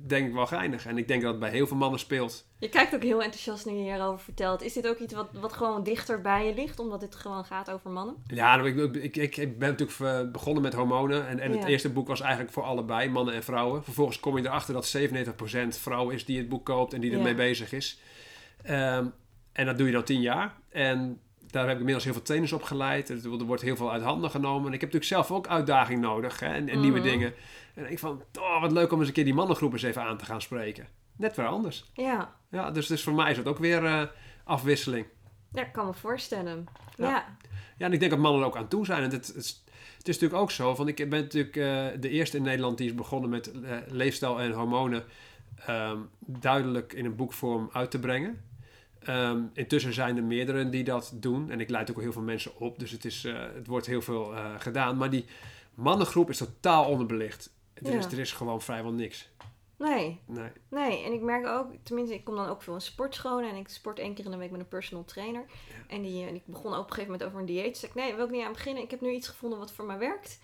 [0.07, 0.85] denk ik wel geinig.
[0.85, 2.45] En ik denk dat het bij heel veel mannen speelt.
[2.59, 4.61] Je kijkt ook heel enthousiast nu je hierover vertelt.
[4.61, 7.71] Is dit ook iets wat, wat gewoon dichter bij je ligt, omdat dit gewoon gaat
[7.71, 8.15] over mannen?
[8.27, 11.27] Ja, nou, ik, ik, ik, ik ben natuurlijk begonnen met hormonen.
[11.27, 13.83] En, en het eerste boek was eigenlijk voor allebei, mannen en vrouwen.
[13.83, 17.35] Vervolgens kom je erachter dat 97% vrouw is die het boek koopt en die ermee
[17.35, 17.99] bezig is.
[18.63, 19.05] Ehm,
[19.51, 20.55] en dat doe je dan tien jaar.
[20.69, 21.19] En
[21.51, 23.09] daar heb ik inmiddels heel veel trainers op geleid.
[23.09, 24.67] Er wordt heel veel uit handen genomen.
[24.67, 27.07] En ik heb natuurlijk zelf ook uitdaging nodig hè, en, nieuwe mhm.
[27.07, 27.33] dingen.
[27.73, 30.17] En ik van, oh, wat leuk om eens een keer die mannengroep eens even aan
[30.17, 30.87] te gaan spreken.
[31.15, 31.91] Net weer anders.
[31.93, 32.35] Ja.
[32.49, 34.01] Ja, dus, dus voor mij is het ook weer uh,
[34.43, 35.05] afwisseling.
[35.53, 36.65] Ja, ik kan me voorstellen.
[36.97, 37.25] Ja.
[37.77, 37.85] ja.
[37.85, 39.03] en ik denk dat mannen er ook aan toe zijn.
[39.03, 39.63] En het, het, is,
[39.97, 42.87] het is natuurlijk ook zo, van ik ben natuurlijk uh, de eerste in Nederland die
[42.87, 45.03] is begonnen met uh, leefstijl en hormonen
[45.69, 48.41] um, duidelijk in een boekvorm uit te brengen.
[49.09, 51.49] Um, intussen zijn er meerdere die dat doen.
[51.49, 52.79] En ik leid ook heel veel mensen op.
[52.79, 54.97] Dus het, is, uh, het wordt heel veel uh, gedaan.
[54.97, 55.25] Maar die
[55.73, 57.53] mannengroep is totaal onderbelicht.
[57.73, 59.29] Er, is, er is gewoon vrijwel niks.
[59.77, 60.19] Nee.
[60.25, 60.51] nee.
[60.69, 63.67] Nee, en ik merk ook, tenminste, ik kom dan ook veel in sportscholen en ik
[63.67, 65.45] sport één keer in de week met een personal trainer.
[65.87, 67.73] En, die, en ik begon op een gegeven moment over een dieet.
[67.73, 68.83] Dus ik nee, wil ik niet aan beginnen.
[68.83, 70.39] Ik heb nu iets gevonden wat voor mij werkt.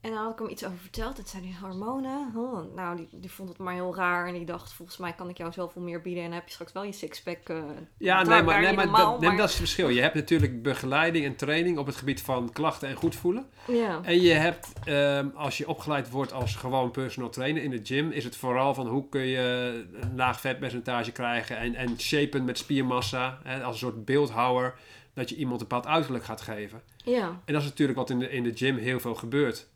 [0.00, 1.16] En dan had ik hem iets over verteld.
[1.16, 2.32] Het zijn die hormonen.
[2.36, 4.26] Oh, nou, die, die vond het maar heel raar.
[4.26, 6.22] En die dacht, volgens mij kan ik jou zoveel meer bieden.
[6.22, 7.48] En dan heb je straks wel je sixpack.
[7.48, 7.62] Uh,
[7.98, 9.88] ja, nee, maar, nee, maar, dat, nee, dat is het verschil.
[9.88, 13.46] Je hebt natuurlijk begeleiding en training op het gebied van klachten en goed voelen.
[13.66, 14.00] Ja.
[14.02, 18.10] En je hebt, um, als je opgeleid wordt als gewoon personal trainer in de gym,
[18.10, 22.58] is het vooral van hoe kun je een laag vetpercentage krijgen en, en shapen met
[22.58, 23.38] spiermassa.
[23.42, 24.74] Hè, als een soort beeldhouwer.
[25.14, 26.82] Dat je iemand een bepaald uiterlijk gaat geven.
[26.96, 27.40] Ja.
[27.44, 29.68] En dat is natuurlijk wat in de, in de gym heel veel gebeurt.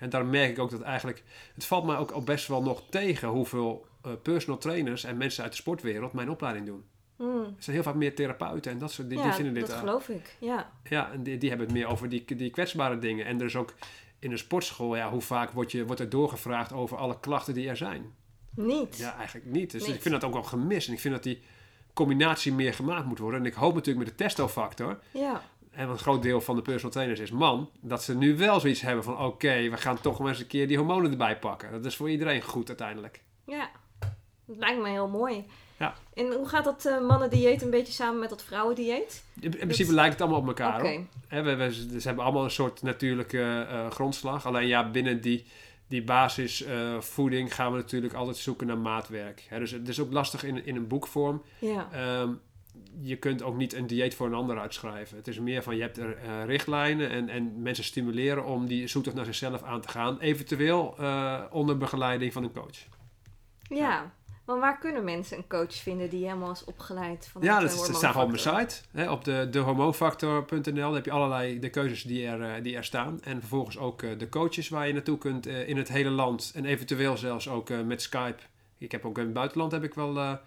[0.00, 1.22] En daar merk ik ook dat eigenlijk...
[1.54, 5.42] Het valt mij ook al best wel nog tegen hoeveel uh, personal trainers en mensen
[5.42, 6.84] uit de sportwereld mijn opleiding doen.
[7.16, 7.44] Mm.
[7.44, 9.66] Er zijn heel vaak meer therapeuten en dat soort die, die vinden dit...
[9.66, 10.72] dat geloof ik, ja.
[10.88, 13.26] Ja, en die, die hebben het meer over die, die kwetsbare dingen.
[13.26, 13.74] En er is ook
[14.18, 17.68] in een sportschool, ja, hoe vaak wordt, je, wordt er doorgevraagd over alle klachten die
[17.68, 18.14] er zijn?
[18.54, 18.96] Niet.
[18.96, 19.70] Ja, eigenlijk niet.
[19.70, 20.88] Dus ik vind dat ook wel gemist.
[20.88, 21.42] En ik vind dat die
[21.92, 23.40] combinatie meer gemaakt moet worden.
[23.40, 24.98] En ik hoop natuurlijk met de testofactor...
[25.10, 28.60] Ja en een groot deel van de personal trainers is man, dat ze nu wel
[28.60, 31.72] zoiets hebben van oké, we gaan toch maar eens een keer die hormonen erbij pakken.
[31.72, 33.22] Dat is voor iedereen goed uiteindelijk.
[33.46, 33.70] Ja,
[34.46, 35.44] dat lijkt me heel mooi.
[35.76, 35.94] Ja.
[36.14, 39.24] En hoe gaat dat uh, mannen-dieet een beetje samen met dat vrouwendieet?
[39.40, 40.78] In, principe lijkt het allemaal op elkaar.
[40.78, 41.06] Okay.
[41.26, 44.46] He, we, we, ze hebben allemaal een soort natuurlijke uh, grondslag.
[44.46, 45.44] Alleen ja, binnen die,
[45.88, 49.46] die basisvoeding uh, gaan we natuurlijk altijd zoeken naar maatwerk.
[49.48, 51.42] He, dus het is ook lastig in, in een boekvorm.
[51.58, 51.88] Ja.
[52.20, 52.40] Um,
[53.02, 55.16] je kunt ook niet een dieet voor een ander uitschrijven.
[55.16, 58.86] Het is meer van je hebt er uh, richtlijnen en, en mensen stimuleren om die
[58.86, 60.18] zoektocht naar zichzelf aan te gaan.
[60.18, 62.86] Eventueel uh, onder begeleiding van een coach.
[63.62, 64.12] Ja, ja.
[64.46, 67.28] maar waar kunnen mensen een coach vinden die helemaal is opgeleid?
[67.32, 68.82] Van ja, dat, dat staat op mijn site.
[68.90, 73.20] Hè, op de, dehormoonfactor.nl heb je allerlei de keuzes die er, uh, die er staan.
[73.22, 76.52] En vervolgens ook de coaches waar je naartoe kunt in het hele land.
[76.54, 78.42] En eventueel zelfs ook met Skype.
[78.78, 80.38] Ik heb ook in het buitenland heb ik wel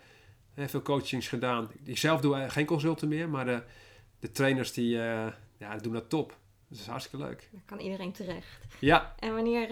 [0.55, 1.69] veel coachings gedaan.
[1.83, 3.61] Ik zelf doe geen consulten meer, maar de,
[4.19, 5.27] de trainers die, uh,
[5.57, 6.37] ja, doen dat top.
[6.69, 7.49] Dat is hartstikke leuk.
[7.51, 8.65] Daar kan iedereen terecht.
[8.79, 9.15] Ja.
[9.19, 9.69] En wanneer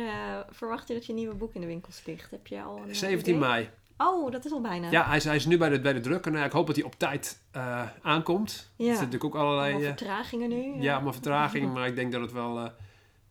[0.49, 2.31] verwacht je dat je nieuwe boek in de winkels ligt?
[2.31, 3.47] Heb je al een 17 idee?
[3.47, 3.69] mei.
[3.97, 4.91] Oh, dat is al bijna.
[4.91, 6.25] Ja, hij is, hij is nu bij de, bij de druk.
[6.25, 8.51] En ik hoop dat hij op tijd uh, aankomt.
[8.51, 8.85] Ja.
[8.85, 9.77] Er zitten natuurlijk ook allerlei...
[9.77, 10.81] Uh, vertragingen nu.
[10.81, 11.71] Ja, maar vertragingen.
[11.71, 12.71] maar ik denk dat het wel,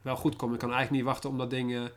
[0.03, 0.53] wel goed komt.
[0.53, 1.91] Ik kan eigenlijk niet wachten om dat ding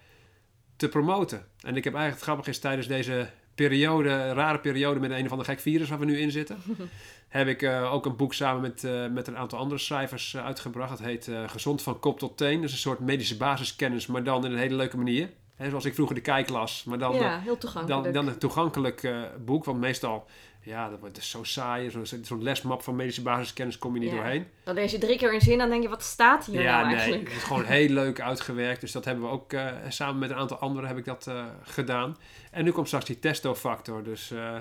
[0.76, 1.38] te promoten.
[1.38, 5.32] En ik heb eigenlijk, het grappig is, tijdens deze periode, rare periode met een of
[5.32, 6.58] ander gek virus waar we nu in zitten,
[7.28, 10.46] heb ik uh, ook een boek samen met, uh, met een aantal andere schrijvers uh,
[10.46, 11.00] uitgebracht.
[11.00, 12.56] Het heet Gezond van kop tot teen.
[12.56, 15.30] Dat is een soort medische basiskennis, maar dan in een hele leuke manier.
[15.56, 18.04] He, zoals ik vroeger de kijklas, maar dan, ja, heel toegankelijk.
[18.04, 19.12] dan, dan een toegankelijk
[19.46, 19.66] boek.
[19.66, 20.26] Want meestal
[20.64, 21.90] ja, dat wordt dus zo saai.
[21.90, 24.48] Zo'n zo lesmap van medische basiskennis kom je niet doorheen.
[24.64, 26.88] Dan lees je drie keer in zin dan denk je, wat staat hier ja, nou
[26.88, 27.28] nee, eigenlijk?
[27.28, 28.82] het is gewoon heel leuk uitgewerkt.
[28.82, 31.46] Dus dat hebben we ook uh, samen met een aantal anderen heb ik dat uh,
[31.64, 32.18] gedaan.
[32.52, 34.04] En nu komt straks die testofactor.
[34.04, 34.58] Dus uh,